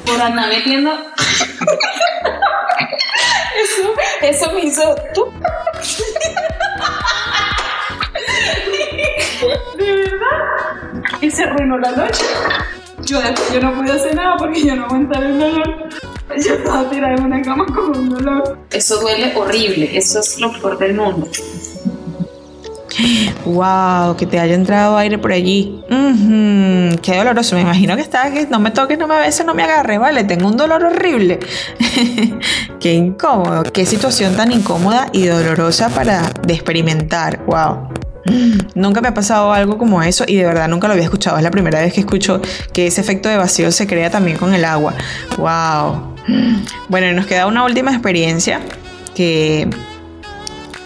por 0.05 0.21
andar 0.21 0.49
metiendo. 0.49 0.91
Eso, 4.21 4.51
me 4.53 4.61
hizo. 4.61 4.95
¿Tú? 5.13 5.25
De 9.77 9.95
verdad. 9.95 11.11
Y 11.21 11.31
se 11.31 11.43
arruinó 11.43 11.77
la 11.77 11.91
noche. 11.91 12.25
Yo 13.01 13.19
yo 13.53 13.61
no 13.61 13.73
pude 13.73 13.91
hacer 13.91 14.15
nada 14.15 14.35
porque 14.37 14.63
yo 14.63 14.75
no 14.75 14.85
aguantaba 14.85 15.25
el 15.25 15.39
dolor. 15.39 15.89
Yo 16.45 16.53
estaba 16.53 16.89
tirada 16.89 17.15
en 17.15 17.23
una 17.23 17.41
cama 17.41 17.65
con 17.65 17.97
un 17.97 18.09
dolor. 18.09 18.59
Eso 18.71 18.99
duele 18.99 19.33
horrible. 19.35 19.97
Eso 19.97 20.19
es 20.19 20.39
lo 20.39 20.51
peor 20.53 20.77
del 20.77 20.95
mundo. 20.95 21.27
Wow, 23.45 24.15
que 24.17 24.25
te 24.25 24.39
haya 24.39 24.55
entrado 24.55 24.97
aire 24.97 25.17
por 25.17 25.31
allí. 25.31 25.81
qué 27.01 27.17
doloroso. 27.17 27.55
Me 27.55 27.61
imagino 27.61 27.95
que 27.95 28.01
está 28.01 28.31
que 28.31 28.47
no 28.47 28.59
me 28.59 28.71
toques, 28.71 28.97
no 28.97 29.07
me 29.07 29.17
beses, 29.19 29.45
no 29.45 29.53
me 29.53 29.63
agarres, 29.63 29.99
vale. 29.99 30.23
Tengo 30.23 30.47
un 30.47 30.57
dolor 30.57 30.83
horrible. 30.83 31.39
qué 32.79 32.93
incómodo. 32.93 33.63
Qué 33.63 33.85
situación 33.85 34.35
tan 34.35 34.51
incómoda 34.51 35.07
y 35.13 35.25
dolorosa 35.25 35.89
para 35.89 36.31
experimentar. 36.47 37.43
Wow. 37.45 37.89
Nunca 38.75 39.01
me 39.01 39.07
ha 39.07 39.13
pasado 39.13 39.53
algo 39.53 39.77
como 39.77 40.03
eso 40.03 40.23
y 40.27 40.35
de 40.35 40.45
verdad 40.45 40.67
nunca 40.67 40.87
lo 40.87 40.93
había 40.93 41.05
escuchado. 41.05 41.37
Es 41.37 41.43
la 41.43 41.51
primera 41.51 41.81
vez 41.81 41.93
que 41.93 42.01
escucho 42.01 42.41
que 42.73 42.87
ese 42.87 43.01
efecto 43.01 43.29
de 43.29 43.37
vacío 43.37 43.71
se 43.71 43.87
crea 43.87 44.09
también 44.09 44.37
con 44.37 44.53
el 44.53 44.65
agua. 44.65 44.93
Wow. 45.37 46.15
Bueno, 46.89 47.09
y 47.09 47.13
nos 47.13 47.25
queda 47.25 47.47
una 47.47 47.63
última 47.63 47.91
experiencia 47.91 48.59
que 49.15 49.67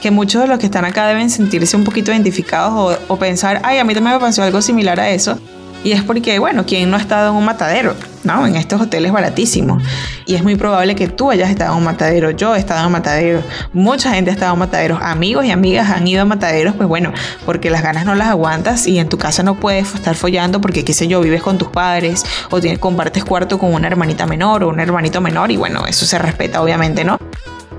que 0.04 0.12
muchos 0.12 0.42
de 0.42 0.50
los 0.50 0.60
que 0.60 0.66
están 0.66 0.84
acá 0.84 1.08
deben 1.08 1.30
sentirse 1.30 1.78
un 1.78 1.86
poquito 1.86 2.12
identificados 2.12 3.00
o, 3.08 3.16
pensar, 3.16 3.62
ay, 3.64 3.78
a 3.78 3.86
mí 3.86 3.94
también 3.94 4.16
me 4.16 4.20
pasó 4.20 4.44
algo 4.44 4.62
similar 4.62 5.00
a 5.00 5.10
eso. 5.12 5.40
Y 5.82 5.94
es 5.94 6.04
porque, 6.04 6.40
bueno, 6.40 6.66
¿quién 6.66 6.90
no 6.90 6.98
ha 6.98 7.00
estado 7.00 7.30
en 7.30 7.38
un 7.38 7.46
matadero? 7.46 7.96
¿No? 8.26 8.46
En 8.46 8.58
estos 8.58 8.82
hoteles 8.82 9.14
baratísimos. 9.14 9.82
Y 10.26 10.36
es 10.36 10.44
muy 10.44 10.58
probable 10.58 10.96
que 10.96 11.08
tú 11.08 11.32
hayas 11.32 11.50
estado 11.50 11.72
en 11.72 11.78
un 11.78 11.86
matadero. 11.86 12.32
Yo 12.32 12.54
he 12.54 12.60
estado 12.60 12.82
en 12.82 12.88
un 12.88 12.92
matadero. 12.92 13.44
Mucha 13.72 14.14
gente 14.14 14.30
ha 14.30 14.34
estado 14.34 14.52
en 14.52 14.60
mataderos. 14.60 15.00
Amigos 15.02 15.46
y 15.46 15.52
amigas 15.52 15.90
han 15.90 16.06
ido 16.06 16.24
a 16.24 16.26
mataderos, 16.26 16.76
pues 16.76 16.90
bueno, 16.90 17.14
porque 17.46 17.70
las 17.70 17.82
ganas 17.82 18.06
no 18.06 18.14
las 18.14 18.28
aguantas 18.28 18.88
y 18.88 19.00
en 19.00 19.08
tu 19.08 19.18
casa 19.18 19.42
no 19.42 19.56
puedes 19.56 19.96
estar 19.96 20.16
follando 20.16 20.60
porque, 20.60 20.84
qué 20.84 20.94
sé 20.94 21.08
yo, 21.08 21.22
vives 21.22 21.42
con 21.42 21.58
tus 21.58 21.70
padres 21.70 22.26
o 22.50 22.60
tienes, 22.60 22.80
compartes 22.80 23.24
cuarto 23.24 23.58
con 23.58 23.74
una 23.74 23.88
hermanita 23.88 24.26
menor 24.26 24.66
o 24.66 24.68
un 24.68 24.82
hermanito 24.82 25.22
menor 25.22 25.50
y 25.52 25.56
bueno, 25.56 25.86
eso 25.88 26.06
se 26.06 26.18
respeta, 26.18 26.62
obviamente, 26.62 27.06
¿no? 27.06 27.18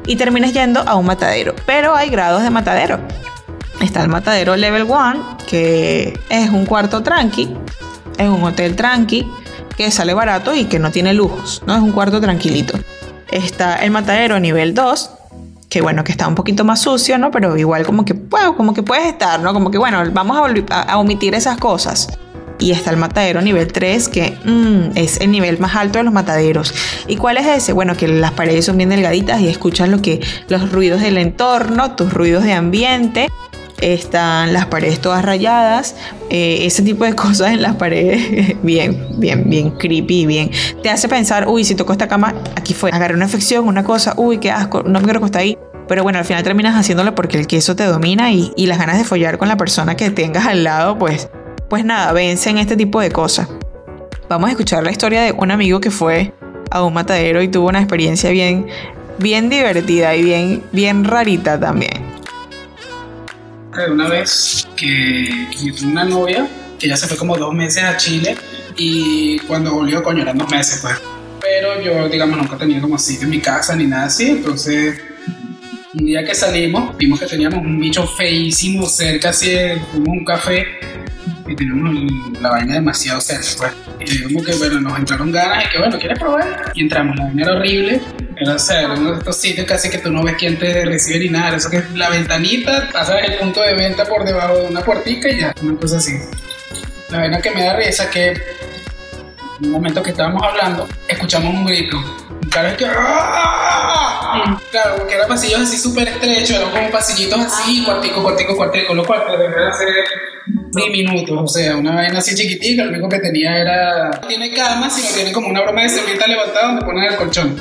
Y 0.07 0.17
termines 0.17 0.53
yendo 0.53 0.81
a 0.81 0.95
un 0.97 1.07
matadero. 1.07 1.55
Pero 1.67 1.95
hay 1.95 2.11
grados 2.11 2.43
de 2.43 2.51
matadero. 2.51 2.99
Está 3.81 4.03
el 4.03 4.09
matadero 4.09 4.57
level 4.57 4.85
1, 4.85 5.39
que 5.47 6.19
es 6.29 6.51
un 6.51 6.65
cuarto 6.67 7.03
tranqui, 7.03 7.55
es 8.19 8.29
un 8.29 8.43
hotel 8.43 8.77
tranqui, 8.77 9.29
que 9.77 9.91
sale 9.91 10.15
barato 10.15 10.55
y 10.55 10.65
que 10.65 10.79
no 10.79 10.91
tiene 10.91 11.13
lujos, 11.13 11.63
¿no? 11.67 11.75
Es 11.75 11.83
un 11.83 11.93
cuarto 11.93 12.21
tranquilito. 12.21 12.79
Está 13.31 13.77
el 13.77 13.91
matadero 13.91 14.39
nivel 14.39 14.75
2, 14.75 15.11
que 15.69 15.83
bueno, 15.83 16.05
que 16.05 16.13
está 16.13 16.29
un 16.29 16.35
poquito 16.35 16.65
más 16.65 16.81
sucio, 16.81 17.19
¿no? 17.19 17.31
Pero 17.31 17.57
igual 17.57 17.85
como 17.85 18.05
que, 18.05 18.13
bueno, 18.13 18.57
como 18.57 18.73
que 18.73 18.83
puedes 18.83 19.07
estar, 19.07 19.41
¿no? 19.41 19.53
Como 19.53 19.71
que 19.71 19.79
bueno, 19.79 20.03
vamos 20.13 20.39
a 20.71 20.99
omitir 20.99 21.35
esas 21.35 21.59
cosas 21.59 22.09
y 22.65 22.71
está 22.71 22.91
el 22.91 22.97
matadero 22.97 23.43
nivel 23.43 23.71
3, 23.71 24.09
que 24.09 24.39
mm, 24.43 24.97
es 24.97 25.21
el 25.21 25.31
nivel 25.31 25.59
más 25.59 25.77
alto 25.77 25.99
de 25.99 26.05
los 26.05 26.15
mataderos. 26.15 26.73
¿Y 27.07 27.17
cuál 27.17 27.37
es 27.37 27.47
ese? 27.47 27.75
Bueno, 27.75 27.95
que 27.95 28.09
las 28.09 28.33
paredes 28.33 28.65
son 28.65 28.79
bien 28.79 28.89
delgaditas 28.89 29.39
y 29.43 29.49
escuchas 29.49 29.91
lo 29.91 30.01
que, 30.01 30.23
los 30.49 30.73
ruidos 30.73 31.03
del 31.03 31.19
entorno, 31.19 31.95
tus 31.95 32.15
ruidos 32.15 32.43
de 32.43 32.55
ambiente. 32.55 33.29
Están 33.83 34.55
las 34.55 34.65
paredes 34.65 34.99
todas 34.99 35.23
rayadas, 35.23 35.95
eh, 36.31 36.61
ese 36.63 36.83
tipo 36.83 37.05
de 37.05 37.15
cosas 37.15 37.53
en 37.53 37.61
las 37.61 37.77
paredes, 37.77 38.57
bien, 38.63 39.09
bien, 39.19 39.51
bien 39.51 39.73
creepy, 39.73 40.25
bien. 40.25 40.51
Te 40.83 40.89
hace 40.89 41.07
pensar, 41.07 41.47
uy, 41.47 41.65
si 41.65 41.75
toco 41.75 41.93
esta 41.93 42.09
cama, 42.09 42.35
aquí 42.57 42.73
fue, 42.73 42.91
agarré 42.93 43.15
una 43.15 43.27
infección, 43.27 43.69
una 43.69 43.85
cosa, 43.85 44.15
uy, 44.17 44.39
qué 44.39 44.51
asco, 44.51 44.85
no 44.85 45.01
me 45.01 45.05
quiero 45.05 45.19
acostar 45.19 45.43
ahí. 45.43 45.59
Pero 45.87 46.03
bueno, 46.03 46.19
al 46.19 46.25
final 46.25 46.43
terminas 46.43 46.77
haciéndolo 46.77 47.15
porque 47.15 47.39
el 47.39 47.47
queso 47.47 47.77
te 47.77 47.85
domina 47.85 48.33
y, 48.33 48.53
y 48.57 48.69
las 48.69 48.79
ganas 48.79 48.97
de 48.97 49.05
follar 49.05 49.37
con 49.37 49.49
la 49.49 49.59
persona 49.59 49.97
que 49.97 50.09
tengas 50.09 50.47
al 50.47 50.65
lado, 50.65 50.99
pues 50.99 51.29
pues 51.69 51.85
nada, 51.85 52.13
vencen 52.13 52.59
este 52.59 52.77
tipo 52.77 53.01
de 53.01 53.11
cosas. 53.11 53.49
Vamos 54.29 54.49
a 54.49 54.53
escuchar 54.53 54.83
la 54.83 54.91
historia 54.91 55.23
de 55.23 55.33
un 55.33 55.51
amigo 55.51 55.81
que 55.81 55.91
fue 55.91 56.33
a 56.71 56.83
un 56.83 56.95
matadero 56.95 57.43
y 57.43 57.49
tuvo 57.49 57.69
una 57.69 57.81
experiencia 57.81 58.31
bien, 58.31 58.67
bien 59.19 59.49
divertida 59.49 60.15
y 60.17 60.23
bien, 60.23 60.63
bien 60.73 61.05
rarita 61.05 61.59
también. 61.59 62.15
Una 63.91 64.09
vez 64.09 64.67
que, 64.77 65.49
tuve 65.79 65.91
una 65.91 66.05
novia 66.05 66.49
que 66.79 66.89
ya 66.89 66.97
se 66.97 67.07
fue 67.07 67.17
como 67.17 67.37
dos 67.37 67.53
meses 67.53 67.83
a 67.83 67.97
Chile 67.97 68.37
y 68.77 69.39
cuando 69.41 69.73
volvió, 69.73 70.03
coño, 70.03 70.23
eran 70.23 70.39
dos 70.39 70.51
meses, 70.51 70.81
pues. 70.81 70.95
Pero 71.41 71.81
yo, 71.83 72.09
digamos, 72.09 72.39
nunca 72.39 72.57
tenía 72.57 72.81
como 72.81 72.99
sitio 72.99 73.25
en 73.25 73.31
mi 73.31 73.41
casa 73.41 73.77
ni 73.77 73.87
nada 73.87 74.05
así, 74.05 74.31
entonces 74.31 74.99
un 75.95 76.07
día 76.07 76.25
que 76.25 76.35
salimos, 76.35 76.97
vimos 76.97 77.21
que 77.21 77.27
teníamos 77.27 77.65
un 77.65 77.79
bicho 77.79 78.07
feísimo 78.07 78.87
cerca, 78.87 79.29
así, 79.31 79.55
como 79.93 80.13
un 80.13 80.25
café 80.25 80.67
y 81.47 81.55
teníamos 81.57 81.91
el- 81.91 82.43
la 82.43 82.51
vaina 82.51 82.75
demasiado 82.75 83.21
cerca, 83.21 83.47
pues. 83.59 83.73
Y 84.11 84.23
como 84.25 84.43
que, 84.45 84.55
bueno, 84.55 84.81
nos 84.81 84.99
entraron 84.99 85.31
ganas 85.33 85.65
y 85.65 85.69
que, 85.71 85.79
bueno, 85.79 85.99
¿quieres 85.99 86.19
probar? 86.19 86.73
Y 86.75 86.83
entramos, 86.83 87.17
la 87.17 87.25
vaina 87.25 87.43
era 87.43 87.53
horrible. 87.55 88.01
Era, 88.37 88.55
o 88.55 88.59
sea, 88.59 88.81
era 88.83 88.93
uno 88.95 89.13
de 89.13 89.19
estos 89.19 89.37
sitios 89.37 89.67
casi 89.67 89.89
que 89.91 89.99
tú 89.99 90.11
no 90.11 90.23
ves 90.25 90.35
quién 90.39 90.59
te 90.59 90.85
recibe 90.85 91.21
ni 91.21 91.29
nada. 91.31 91.57
Eso 91.57 91.71
que 91.71 91.77
es 91.79 91.91
la 91.95 92.11
ventanita, 92.11 92.89
pasas 92.93 93.23
el 93.25 93.35
punto 93.39 93.61
de 93.63 93.75
venta 93.75 94.05
por 94.05 94.25
debajo 94.25 94.57
de 94.59 94.67
una 94.67 94.81
puertica 94.81 95.29
y 95.31 95.41
ya, 95.41 95.55
una 95.63 95.79
cosa 95.79 95.99
así. 95.99 96.13
La 97.11 97.19
vaina 97.19 97.41
que 97.41 97.51
me 97.53 97.63
da 97.65 97.77
risa 97.77 98.11
que 98.11 98.31
en 98.31 99.67
un 99.67 99.71
momento 99.71 100.03
que 100.03 100.11
estábamos 100.11 100.43
hablando, 100.43 100.89
escuchamos 101.07 101.55
un 101.55 101.65
grito. 101.65 101.97
Un 102.43 102.49
cara 102.51 102.77
que. 102.77 102.87
¡Ah! 102.87 104.61
Claro, 104.73 104.97
porque 104.99 105.15
eran 105.15 105.29
pasillos 105.29 105.61
así 105.61 105.79
súper 105.79 106.09
estrechos, 106.09 106.51
eran 106.57 106.71
como 106.71 106.91
pasillitos 106.91 107.39
así, 107.39 107.85
cuartico, 107.85 108.21
cuartico, 108.23 108.57
cuartico, 108.57 108.95
lo 108.95 109.05
cual 109.05 109.23
debería 109.31 109.73
ser 110.75 110.93
diminutos, 110.93 111.39
o 111.41 111.49
sea, 111.49 111.77
una 111.77 111.95
vaina 111.95 112.19
así 112.19 112.35
chiquitica, 112.35 112.85
lo 112.85 112.91
único 112.91 113.09
que 113.09 113.19
tenía 113.19 113.59
era. 113.59 114.11
No 114.21 114.29
tiene 114.29 114.53
cama, 114.53 114.91
sino 114.91 115.09
tiene 115.15 115.33
como 115.33 115.49
una 115.49 115.63
broma 115.63 115.83
de 115.83 115.89
servita 115.89 116.27
levantada 116.27 116.67
donde 116.69 116.85
ponen 116.85 117.05
el 117.05 117.17
colchón. 117.17 117.57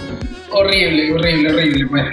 Horrible, 0.52 1.14
horrible, 1.14 1.50
horrible, 1.52 1.88
pues. 1.88 2.06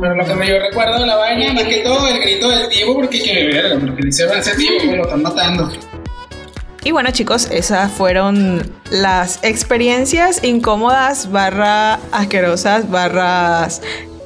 Pero 0.00 0.14
lo 0.14 0.24
que 0.24 0.34
me 0.34 0.48
yo 0.48 0.60
recuerdo 0.60 1.00
de 1.00 1.06
la 1.06 1.16
vaina, 1.16 1.52
más 1.52 1.64
que 1.64 1.78
todo, 1.78 2.06
el 2.06 2.20
grito 2.20 2.48
del 2.48 2.68
tipo, 2.68 2.94
porque 2.94 3.20
que 3.20 3.46
verga, 3.46 3.74
lo 3.74 3.96
que 3.96 4.02
le 4.02 4.08
hicieron 4.08 4.36
a 4.36 4.40
ese 4.40 4.54
tipo, 4.54 4.74
pues 4.84 4.96
lo 4.96 5.02
están 5.02 5.22
matando. 5.22 5.72
Y 6.84 6.90
bueno 6.90 7.12
chicos, 7.12 7.48
esas 7.50 7.92
fueron 7.92 8.72
las 8.90 9.38
experiencias 9.44 10.42
incómodas, 10.42 11.30
barra 11.30 12.00
asquerosas, 12.10 12.90
barras, 12.90 13.82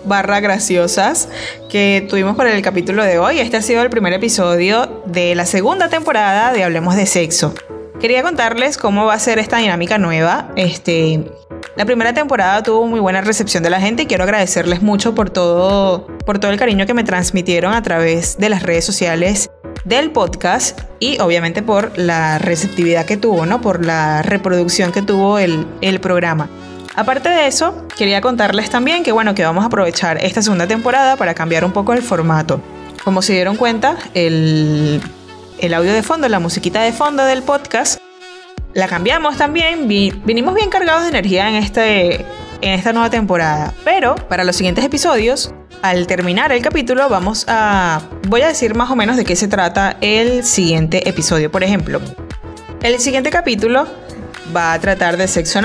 barra 0.06 0.40
graciosas 0.40 1.28
que 1.68 2.06
tuvimos 2.08 2.34
para 2.34 2.54
el 2.54 2.62
capítulo 2.62 3.04
de 3.04 3.18
hoy. 3.18 3.40
Este 3.40 3.58
ha 3.58 3.62
sido 3.62 3.82
el 3.82 3.90
primer 3.90 4.14
episodio 4.14 4.95
de 5.16 5.34
la 5.34 5.46
segunda 5.46 5.88
temporada 5.88 6.52
de 6.52 6.62
Hablemos 6.62 6.94
de 6.94 7.06
Sexo. 7.06 7.54
Quería 7.98 8.22
contarles 8.22 8.76
cómo 8.76 9.06
va 9.06 9.14
a 9.14 9.18
ser 9.18 9.38
esta 9.38 9.56
dinámica 9.56 9.96
nueva. 9.96 10.50
Este, 10.56 11.24
la 11.74 11.86
primera 11.86 12.12
temporada 12.12 12.62
tuvo 12.62 12.86
muy 12.86 13.00
buena 13.00 13.22
recepción 13.22 13.62
de 13.62 13.70
la 13.70 13.80
gente 13.80 14.02
y 14.02 14.06
quiero 14.06 14.24
agradecerles 14.24 14.82
mucho 14.82 15.14
por 15.14 15.30
todo, 15.30 16.06
por 16.26 16.38
todo 16.38 16.50
el 16.50 16.58
cariño 16.58 16.84
que 16.84 16.92
me 16.92 17.02
transmitieron 17.02 17.72
a 17.72 17.82
través 17.82 18.36
de 18.36 18.50
las 18.50 18.62
redes 18.62 18.84
sociales 18.84 19.50
del 19.86 20.10
podcast 20.10 20.82
y 21.00 21.18
obviamente 21.18 21.62
por 21.62 21.96
la 21.96 22.38
receptividad 22.38 23.06
que 23.06 23.16
tuvo, 23.16 23.46
¿no? 23.46 23.62
Por 23.62 23.86
la 23.86 24.20
reproducción 24.20 24.92
que 24.92 25.00
tuvo 25.00 25.38
el, 25.38 25.66
el 25.80 25.98
programa. 25.98 26.50
Aparte 26.94 27.30
de 27.30 27.46
eso, 27.46 27.86
quería 27.96 28.20
contarles 28.20 28.68
también 28.68 29.02
que 29.02 29.12
bueno, 29.12 29.34
que 29.34 29.44
vamos 29.44 29.64
a 29.64 29.68
aprovechar 29.68 30.22
esta 30.22 30.42
segunda 30.42 30.66
temporada 30.66 31.16
para 31.16 31.32
cambiar 31.32 31.64
un 31.64 31.72
poco 31.72 31.94
el 31.94 32.02
formato. 32.02 32.60
Como 33.06 33.22
se 33.22 33.34
dieron 33.34 33.54
cuenta, 33.54 33.96
el, 34.14 35.00
audio 35.72 35.92
de 35.92 36.02
fondo, 36.02 36.28
la 36.28 36.40
musiquita 36.40 36.82
de 36.82 36.92
fondo 36.92 37.24
del 37.24 37.44
podcast, 37.44 38.00
la 38.74 38.88
cambiamos 38.88 39.36
también. 39.36 39.86
Vi- 39.86 40.10
vinimos 40.24 40.56
bien 40.56 40.70
cargados 40.70 41.04
de 41.04 41.10
energía 41.10 41.48
en, 41.48 41.54
este, 41.54 42.16
en 42.62 42.72
esta 42.72 42.92
nueva 42.92 43.08
temporada. 43.08 43.72
Pero 43.84 44.16
para 44.16 44.42
los 44.42 44.56
siguientes 44.56 44.84
episodios, 44.84 45.54
al 45.82 46.08
terminar 46.08 46.50
el 46.50 46.60
capítulo, 46.62 47.08
vamos 47.08 47.44
a. 47.46 48.02
Voy 48.26 48.40
a 48.40 48.48
decir 48.48 48.74
más 48.74 48.90
o 48.90 48.96
menos 48.96 49.16
de 49.16 49.24
qué 49.24 49.36
se 49.36 49.46
trata 49.46 49.98
el 50.00 50.42
siguiente 50.42 51.08
episodio. 51.08 51.48
Por 51.48 51.62
ejemplo, 51.62 52.00
el 52.82 52.98
siguiente 52.98 53.30
capítulo 53.30 53.86
va 54.54 54.72
a 54.72 54.80
tratar 54.80 55.16
de 55.16 55.28
sexo. 55.28 55.60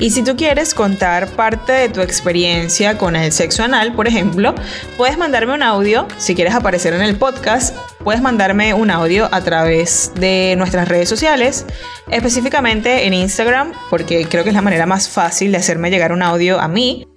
Y 0.00 0.10
si 0.10 0.22
tú 0.22 0.36
quieres 0.36 0.74
contar 0.74 1.28
parte 1.30 1.72
de 1.72 1.88
tu 1.88 2.00
experiencia 2.00 2.96
con 2.96 3.16
el 3.16 3.32
sexo 3.32 3.64
anal, 3.64 3.94
por 3.94 4.06
ejemplo, 4.06 4.54
puedes 4.96 5.18
mandarme 5.18 5.54
un 5.54 5.62
audio. 5.64 6.06
Si 6.18 6.36
quieres 6.36 6.54
aparecer 6.54 6.92
en 6.92 7.02
el 7.02 7.16
podcast, 7.16 7.74
puedes 8.04 8.22
mandarme 8.22 8.74
un 8.74 8.92
audio 8.92 9.28
a 9.32 9.40
través 9.40 10.12
de 10.14 10.54
nuestras 10.56 10.86
redes 10.86 11.08
sociales, 11.08 11.66
específicamente 12.10 13.06
en 13.06 13.14
Instagram, 13.14 13.72
porque 13.90 14.24
creo 14.26 14.44
que 14.44 14.50
es 14.50 14.54
la 14.54 14.62
manera 14.62 14.86
más 14.86 15.08
fácil 15.08 15.50
de 15.50 15.58
hacerme 15.58 15.90
llegar 15.90 16.12
un 16.12 16.22
audio 16.22 16.60
a 16.60 16.68
mí. 16.68 17.08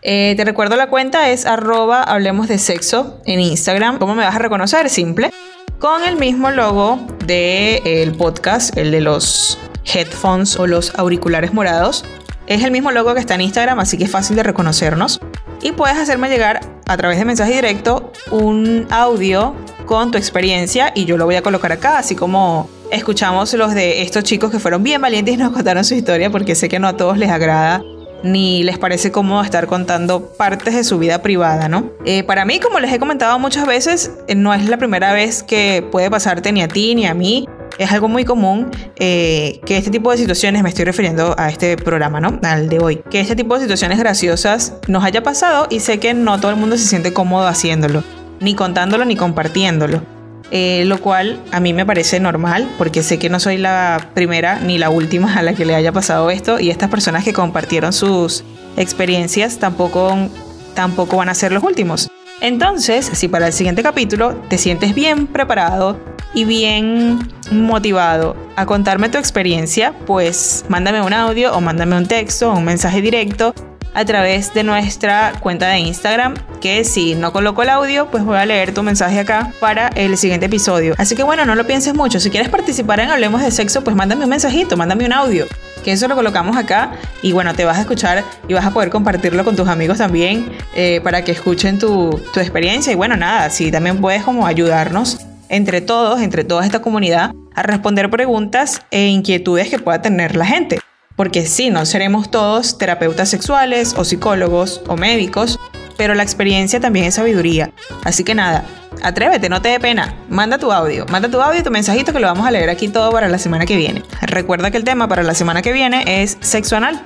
Eh, 0.00 0.32
te 0.34 0.44
recuerdo 0.46 0.76
la 0.76 0.88
cuenta 0.88 1.28
es 1.28 1.44
arroba 1.44 2.02
hablemos 2.02 2.48
de 2.48 2.58
sexo 2.58 3.20
en 3.26 3.40
Instagram. 3.40 3.98
¿Cómo 3.98 4.14
me 4.14 4.24
vas 4.24 4.36
a 4.36 4.38
reconocer? 4.38 4.88
Simple. 4.88 5.30
Con 5.78 6.04
el 6.04 6.16
mismo 6.16 6.50
logo 6.50 6.98
del 7.26 8.12
podcast, 8.12 8.78
el 8.78 8.90
de 8.92 9.02
los 9.02 9.58
headphones 9.84 10.56
o 10.56 10.66
los 10.66 10.94
auriculares 10.94 11.52
morados. 11.52 12.04
Es 12.50 12.64
el 12.64 12.72
mismo 12.72 12.90
logo 12.90 13.14
que 13.14 13.20
está 13.20 13.36
en 13.36 13.42
Instagram, 13.42 13.78
así 13.78 13.96
que 13.96 14.02
es 14.02 14.10
fácil 14.10 14.34
de 14.34 14.42
reconocernos. 14.42 15.20
Y 15.62 15.70
puedes 15.70 15.96
hacerme 15.96 16.28
llegar 16.28 16.58
a 16.88 16.96
través 16.96 17.16
de 17.16 17.24
mensaje 17.24 17.52
directo 17.52 18.12
un 18.32 18.88
audio 18.90 19.54
con 19.86 20.10
tu 20.10 20.18
experiencia 20.18 20.90
y 20.92 21.04
yo 21.04 21.16
lo 21.16 21.26
voy 21.26 21.36
a 21.36 21.42
colocar 21.42 21.70
acá, 21.70 21.96
así 21.96 22.16
como 22.16 22.68
escuchamos 22.90 23.54
los 23.54 23.72
de 23.72 24.02
estos 24.02 24.24
chicos 24.24 24.50
que 24.50 24.58
fueron 24.58 24.82
bien 24.82 25.00
valientes 25.00 25.34
y 25.34 25.36
nos 25.36 25.52
contaron 25.52 25.84
su 25.84 25.94
historia, 25.94 26.28
porque 26.28 26.56
sé 26.56 26.68
que 26.68 26.80
no 26.80 26.88
a 26.88 26.96
todos 26.96 27.18
les 27.18 27.30
agrada 27.30 27.84
ni 28.24 28.64
les 28.64 28.78
parece 28.78 29.12
cómodo 29.12 29.42
estar 29.42 29.68
contando 29.68 30.32
partes 30.32 30.74
de 30.74 30.82
su 30.82 30.98
vida 30.98 31.22
privada, 31.22 31.68
¿no? 31.68 31.92
Eh, 32.04 32.24
para 32.24 32.44
mí, 32.44 32.58
como 32.58 32.80
les 32.80 32.92
he 32.92 32.98
comentado 32.98 33.38
muchas 33.38 33.64
veces, 33.64 34.10
eh, 34.26 34.34
no 34.34 34.52
es 34.52 34.68
la 34.68 34.76
primera 34.76 35.12
vez 35.12 35.44
que 35.44 35.86
puede 35.92 36.10
pasarte 36.10 36.50
ni 36.50 36.62
a 36.62 36.68
ti 36.68 36.96
ni 36.96 37.06
a 37.06 37.14
mí. 37.14 37.48
Es 37.80 37.90
algo 37.92 38.08
muy 38.08 38.26
común 38.26 38.70
eh, 38.96 39.58
que 39.64 39.78
este 39.78 39.90
tipo 39.90 40.10
de 40.10 40.18
situaciones, 40.18 40.62
me 40.62 40.68
estoy 40.68 40.84
refiriendo 40.84 41.34
a 41.38 41.48
este 41.48 41.78
programa, 41.78 42.20
¿no? 42.20 42.38
Al 42.42 42.68
de 42.68 42.78
hoy, 42.78 43.00
que 43.08 43.20
este 43.20 43.34
tipo 43.34 43.54
de 43.54 43.62
situaciones 43.62 43.98
graciosas 43.98 44.74
nos 44.86 45.02
haya 45.02 45.22
pasado 45.22 45.66
y 45.70 45.80
sé 45.80 45.98
que 45.98 46.12
no 46.12 46.38
todo 46.38 46.50
el 46.50 46.58
mundo 46.58 46.76
se 46.76 46.84
siente 46.84 47.14
cómodo 47.14 47.48
haciéndolo, 47.48 48.04
ni 48.38 48.54
contándolo 48.54 49.06
ni 49.06 49.16
compartiéndolo. 49.16 50.02
Eh, 50.50 50.84
lo 50.84 51.00
cual 51.00 51.40
a 51.52 51.60
mí 51.60 51.72
me 51.72 51.86
parece 51.86 52.20
normal 52.20 52.68
porque 52.76 53.02
sé 53.02 53.18
que 53.18 53.30
no 53.30 53.40
soy 53.40 53.56
la 53.56 54.10
primera 54.12 54.60
ni 54.60 54.76
la 54.76 54.90
última 54.90 55.34
a 55.38 55.42
la 55.42 55.54
que 55.54 55.64
le 55.64 55.74
haya 55.74 55.90
pasado 55.90 56.28
esto 56.28 56.60
y 56.60 56.68
estas 56.68 56.90
personas 56.90 57.24
que 57.24 57.32
compartieron 57.32 57.94
sus 57.94 58.44
experiencias 58.76 59.58
tampoco, 59.58 60.28
tampoco 60.74 61.16
van 61.16 61.30
a 61.30 61.34
ser 61.34 61.50
los 61.50 61.62
últimos. 61.62 62.10
Entonces, 62.40 63.10
si 63.12 63.28
para 63.28 63.48
el 63.48 63.52
siguiente 63.52 63.82
capítulo 63.82 64.34
te 64.48 64.58
sientes 64.58 64.94
bien 64.94 65.26
preparado 65.26 65.98
y 66.32 66.44
bien 66.44 67.18
motivado 67.50 68.36
a 68.56 68.66
contarme 68.66 69.08
tu 69.08 69.18
experiencia, 69.18 69.92
pues 70.06 70.64
mándame 70.68 71.02
un 71.02 71.12
audio 71.12 71.54
o 71.54 71.60
mándame 71.60 71.96
un 71.96 72.06
texto 72.06 72.50
o 72.50 72.56
un 72.56 72.64
mensaje 72.64 73.02
directo 73.02 73.54
a 73.92 74.04
través 74.04 74.54
de 74.54 74.62
nuestra 74.62 75.32
cuenta 75.40 75.68
de 75.68 75.78
Instagram, 75.80 76.34
que 76.60 76.84
si 76.84 77.14
no 77.14 77.32
coloco 77.32 77.62
el 77.62 77.70
audio, 77.70 78.10
pues 78.10 78.24
voy 78.24 78.36
a 78.36 78.46
leer 78.46 78.72
tu 78.72 78.82
mensaje 78.82 79.18
acá 79.18 79.52
para 79.60 79.88
el 79.88 80.16
siguiente 80.16 80.46
episodio. 80.46 80.94
Así 80.96 81.16
que 81.16 81.22
bueno, 81.22 81.44
no 81.44 81.54
lo 81.54 81.66
pienses 81.66 81.94
mucho. 81.94 82.20
Si 82.20 82.30
quieres 82.30 82.48
participar 82.48 83.00
en 83.00 83.10
Hablemos 83.10 83.42
de 83.42 83.50
Sexo, 83.50 83.82
pues 83.82 83.96
mándame 83.96 84.24
un 84.24 84.30
mensajito, 84.30 84.76
mándame 84.76 85.06
un 85.06 85.12
audio, 85.12 85.46
que 85.80 85.92
eso 85.92 86.08
lo 86.08 86.14
colocamos 86.14 86.56
acá 86.56 86.92
y 87.22 87.32
bueno, 87.32 87.54
te 87.54 87.64
vas 87.64 87.78
a 87.78 87.80
escuchar 87.82 88.24
y 88.48 88.54
vas 88.54 88.64
a 88.64 88.70
poder 88.72 88.90
compartirlo 88.90 89.44
con 89.44 89.56
tus 89.56 89.68
amigos 89.68 89.98
también 89.98 90.50
eh, 90.74 91.00
para 91.02 91.22
que 91.24 91.32
escuchen 91.32 91.78
tu, 91.78 92.20
tu 92.32 92.40
experiencia. 92.40 92.92
Y 92.92 92.96
bueno, 92.96 93.16
nada, 93.16 93.50
si 93.50 93.70
también 93.70 94.00
puedes 94.00 94.22
como 94.22 94.46
ayudarnos 94.46 95.18
entre 95.48 95.80
todos, 95.80 96.20
entre 96.20 96.44
toda 96.44 96.64
esta 96.64 96.80
comunidad, 96.80 97.32
a 97.54 97.62
responder 97.62 98.08
preguntas 98.08 98.82
e 98.90 99.08
inquietudes 99.08 99.68
que 99.68 99.78
pueda 99.78 100.00
tener 100.00 100.36
la 100.36 100.46
gente. 100.46 100.80
Porque 101.16 101.46
sí, 101.46 101.70
no 101.70 101.84
seremos 101.84 102.30
todos 102.30 102.78
terapeutas 102.78 103.28
sexuales 103.28 103.94
o 103.96 104.04
psicólogos 104.04 104.80
o 104.86 104.96
médicos, 104.96 105.58
pero 105.98 106.14
la 106.14 106.22
experiencia 106.22 106.80
también 106.80 107.04
es 107.04 107.16
sabiduría. 107.16 107.72
Así 108.04 108.24
que 108.24 108.34
nada, 108.34 108.64
atrévete, 109.02 109.48
no 109.48 109.62
te 109.62 109.68
dé 109.68 109.80
pena. 109.80 110.14
Manda 110.28 110.58
tu 110.58 110.72
audio, 110.72 111.06
manda 111.06 111.28
tu 111.28 111.40
audio 111.40 111.60
y 111.60 111.62
tu 111.62 111.70
mensajito 111.70 112.12
que 112.12 112.20
lo 112.20 112.26
vamos 112.26 112.46
a 112.46 112.50
leer 112.50 112.70
aquí 112.70 112.88
todo 112.88 113.10
para 113.10 113.28
la 113.28 113.38
semana 113.38 113.66
que 113.66 113.76
viene. 113.76 114.02
Recuerda 114.22 114.70
que 114.70 114.76
el 114.76 114.84
tema 114.84 115.08
para 115.08 115.22
la 115.22 115.34
semana 115.34 115.62
que 115.62 115.72
viene 115.72 116.22
es 116.22 116.38
sexo 116.40 116.76
anal. 116.76 117.02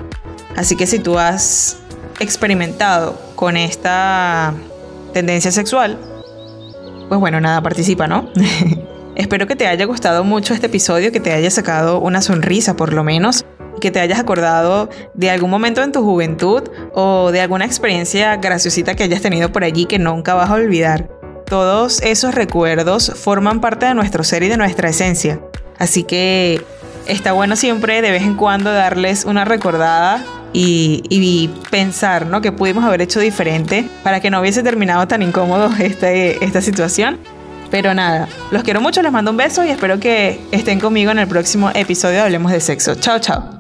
Así 0.57 0.77
que 0.77 0.87
si 0.87 0.99
tú 0.99 1.19
has 1.19 1.79
experimentado 2.21 3.19
con 3.35 3.57
esta 3.57 4.55
tendencia 5.13 5.51
sexual, 5.51 5.99
pues 7.09 7.21
bueno, 7.21 7.41
nada, 7.41 7.61
participa, 7.63 8.07
¿no? 8.07 8.31
Espero 9.17 9.47
que 9.47 9.55
te 9.55 9.67
haya 9.67 9.85
gustado 9.85 10.25
mucho 10.25 10.55
este 10.55 10.67
episodio, 10.67 11.13
que 11.13 11.21
te 11.21 11.33
haya 11.33 11.51
sacado 11.51 12.01
una 12.01 12.21
sonrisa 12.21 12.75
por 12.75 12.93
lo 12.93 13.05
menos, 13.05 13.45
que 13.81 13.91
te 13.91 14.01
hayas 14.01 14.19
acordado 14.19 14.89
de 15.15 15.31
algún 15.31 15.51
momento 15.51 15.83
en 15.83 15.93
tu 15.93 16.03
juventud 16.03 16.63
o 16.95 17.31
de 17.31 17.41
alguna 17.41 17.65
experiencia 17.65 18.37
graciosita 18.37 18.95
que 18.95 19.05
hayas 19.05 19.23
tenido 19.23 19.53
por 19.53 19.63
allí 19.63 19.87
que 19.87 19.99
nunca 19.99 20.35
vas 20.35 20.51
a 20.51 20.55
olvidar. 20.55 21.09
Todos 21.47 22.01
esos 22.03 22.35
recuerdos 22.35 23.13
forman 23.15 23.61
parte 23.61 23.87
de 23.87 23.95
nuestro 23.95 24.25
ser 24.25 24.43
y 24.43 24.49
de 24.49 24.57
nuestra 24.57 24.89
esencia. 24.89 25.41
Así 25.79 26.05
que 26.05 26.65
está 27.07 27.33
bueno 27.33 27.57
siempre 27.57 28.03
de 28.03 28.11
vez 28.11 28.23
en 28.23 28.37
cuando 28.37 28.73
darles 28.73 29.25
una 29.25 29.45
recordada 29.45 30.25
y, 30.53 31.51
pensar 31.71 32.27
¿no? 32.27 32.41
que 32.41 32.53
pudimos 32.53 32.85
haber 32.85 33.03
hecho 33.03 33.19
diferente 33.19 33.89
para 34.05 34.21
que 34.21 34.31
no 34.31 34.41
hubiese 34.41 34.63
terminado 34.63 35.07
tan 35.09 35.23
incómodo 35.23 35.71
este, 35.79 36.45
esta 36.45 36.61
situación. 36.61 37.19
Pero 37.71 37.93
nada, 37.93 38.29
los 38.53 38.63
quiero 38.63 38.81
mucho, 38.81 39.03
les 39.03 39.11
mando 39.11 39.33
un 39.33 39.37
beso 39.37 39.65
y 39.65 39.71
espero 39.71 39.99
que 39.99 40.41
estén 40.53 40.79
conmigo 40.79 41.11
en 41.11 41.19
el 41.19 41.27
próximo 41.27 41.71
episodio 41.75 42.17
de 42.17 42.21
Hablemos 42.21 42.53
de 42.53 42.61
Sexo. 42.61 42.95
Chao, 42.95 43.19
chao. 43.19 43.59